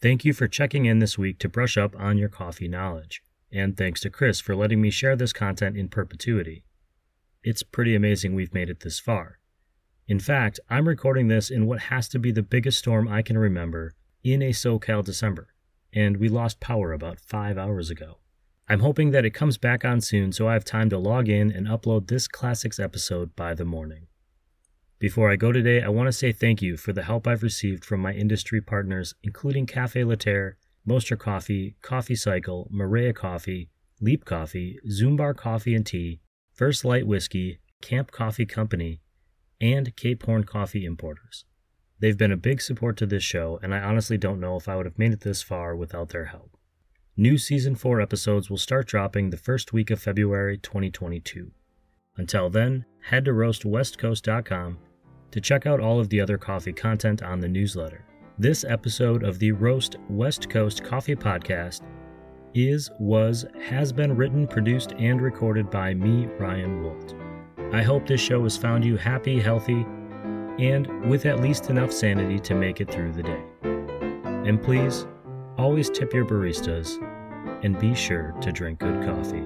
Thank 0.01 0.25
you 0.25 0.33
for 0.33 0.47
checking 0.47 0.85
in 0.85 0.99
this 0.99 1.17
week 1.17 1.39
to 1.39 1.49
brush 1.49 1.77
up 1.77 1.95
on 1.97 2.17
your 2.17 2.29
coffee 2.29 2.67
knowledge. 2.67 3.21
And 3.51 3.77
thanks 3.77 4.01
to 4.01 4.09
Chris 4.09 4.39
for 4.39 4.55
letting 4.55 4.81
me 4.81 4.89
share 4.89 5.15
this 5.15 5.33
content 5.33 5.77
in 5.77 5.89
perpetuity. 5.89 6.63
It's 7.47 7.61
pretty 7.61 7.93
amazing 7.93 8.33
we've 8.33 8.55
made 8.55 8.71
it 8.71 8.79
this 8.79 8.99
far. 8.99 9.37
In 10.07 10.19
fact, 10.19 10.59
I'm 10.67 10.87
recording 10.87 11.27
this 11.27 11.51
in 11.51 11.67
what 11.67 11.79
has 11.93 12.09
to 12.09 12.17
be 12.17 12.31
the 12.31 12.41
biggest 12.41 12.79
storm 12.79 13.07
I 13.07 13.21
can 13.21 13.37
remember 13.37 13.93
in 14.23 14.41
a 14.41 14.49
SoCal 14.49 15.05
December, 15.05 15.53
and 15.93 16.17
we 16.17 16.27
lost 16.27 16.59
power 16.59 16.91
about 16.91 17.19
five 17.19 17.55
hours 17.55 17.91
ago. 17.91 18.17
I'm 18.67 18.79
hoping 18.79 19.11
that 19.11 19.25
it 19.25 19.35
comes 19.35 19.59
back 19.59 19.85
on 19.85 20.01
soon 20.01 20.31
so 20.31 20.47
I 20.47 20.53
have 20.53 20.65
time 20.65 20.89
to 20.89 20.97
log 20.97 21.29
in 21.29 21.51
and 21.51 21.67
upload 21.67 22.07
this 22.07 22.27
classics 22.27 22.79
episode 22.79 23.35
by 23.35 23.53
the 23.53 23.63
morning. 23.63 24.07
Before 24.97 25.29
I 25.29 25.35
go 25.35 25.51
today, 25.51 25.83
I 25.83 25.89
want 25.89 26.07
to 26.07 26.13
say 26.13 26.31
thank 26.31 26.63
you 26.63 26.77
for 26.77 26.93
the 26.93 27.03
help 27.03 27.27
I've 27.27 27.43
received 27.43 27.85
from 27.85 27.99
my 27.99 28.13
industry 28.13 28.59
partners, 28.59 29.13
including 29.21 29.67
Cafe 29.67 30.03
Laterre, 30.03 30.53
Mostra 30.87 31.19
Coffee, 31.19 31.75
Coffee 31.83 32.15
Cycle, 32.15 32.67
Maria 32.71 33.13
Coffee, 33.13 33.69
Leap 34.01 34.25
Coffee, 34.25 34.79
Zumbar 34.89 35.37
Coffee 35.37 35.75
and 35.75 35.85
Tea, 35.85 36.21
First 36.55 36.85
Light 36.85 37.05
Whiskey, 37.05 37.59
Camp 37.81 38.11
Coffee 38.11 38.45
Company, 38.45 39.01
and 39.59 39.93
Cape 39.97 40.23
Horn 40.23 40.45
Coffee 40.45 40.85
Importers. 40.85 41.43
They've 41.99 42.17
been 42.17 42.31
a 42.31 42.37
big 42.37 42.61
support 42.61 42.95
to 42.95 43.05
this 43.05 43.23
show, 43.23 43.59
and 43.61 43.75
I 43.75 43.79
honestly 43.79 44.17
don't 44.17 44.39
know 44.39 44.55
if 44.55 44.69
I 44.69 44.77
would 44.77 44.85
have 44.85 44.97
made 44.97 45.11
it 45.11 45.19
this 45.19 45.41
far 45.41 45.75
without 45.75 46.09
their 46.09 46.27
help. 46.27 46.55
New 47.17 47.37
Season 47.37 47.75
4 47.75 47.99
episodes 47.99 48.49
will 48.49 48.57
start 48.57 48.87
dropping 48.87 49.29
the 49.29 49.37
first 49.37 49.73
week 49.73 49.91
of 49.91 50.01
February 50.01 50.57
2022. 50.57 51.51
Until 52.15 52.49
then, 52.49 52.85
head 53.01 53.25
to 53.25 53.31
roastwestcoast.com 53.31 54.77
to 55.31 55.41
check 55.41 55.65
out 55.65 55.81
all 55.81 55.99
of 55.99 56.07
the 56.07 56.21
other 56.21 56.37
coffee 56.37 56.71
content 56.71 57.21
on 57.21 57.41
the 57.41 57.49
newsletter. 57.49 58.05
This 58.39 58.63
episode 58.63 59.23
of 59.23 59.39
the 59.39 59.51
Roast 59.51 59.97
West 60.09 60.49
Coast 60.49 60.85
Coffee 60.85 61.17
Podcast 61.17 61.81
is, 62.55 62.89
was, 62.99 63.45
has 63.61 63.91
been 63.91 64.15
written, 64.15 64.47
produced, 64.47 64.93
and 64.93 65.21
recorded 65.21 65.69
by 65.69 65.93
me, 65.93 66.25
Ryan 66.39 66.81
Woldt. 66.81 67.13
I 67.73 67.83
hope 67.83 68.07
this 68.07 68.21
show 68.21 68.41
has 68.43 68.55
found 68.55 68.85
you 68.85 68.95
happy, 68.95 69.39
healthy, 69.39 69.85
and 70.57 70.87
with 71.09 71.25
at 71.25 71.41
least 71.41 71.69
enough 71.69 71.91
sanity 71.91 72.39
to 72.39 72.55
make 72.55 72.79
it 72.79 72.89
through 72.89 73.11
the 73.11 73.23
day. 73.23 73.43
And 74.49 74.61
please, 74.61 75.05
always 75.57 75.89
tip 75.89 76.13
your 76.13 76.25
baristas 76.25 76.97
and 77.63 77.77
be 77.77 77.93
sure 77.93 78.33
to 78.41 78.51
drink 78.51 78.79
good 78.79 79.03
coffee. 79.03 79.45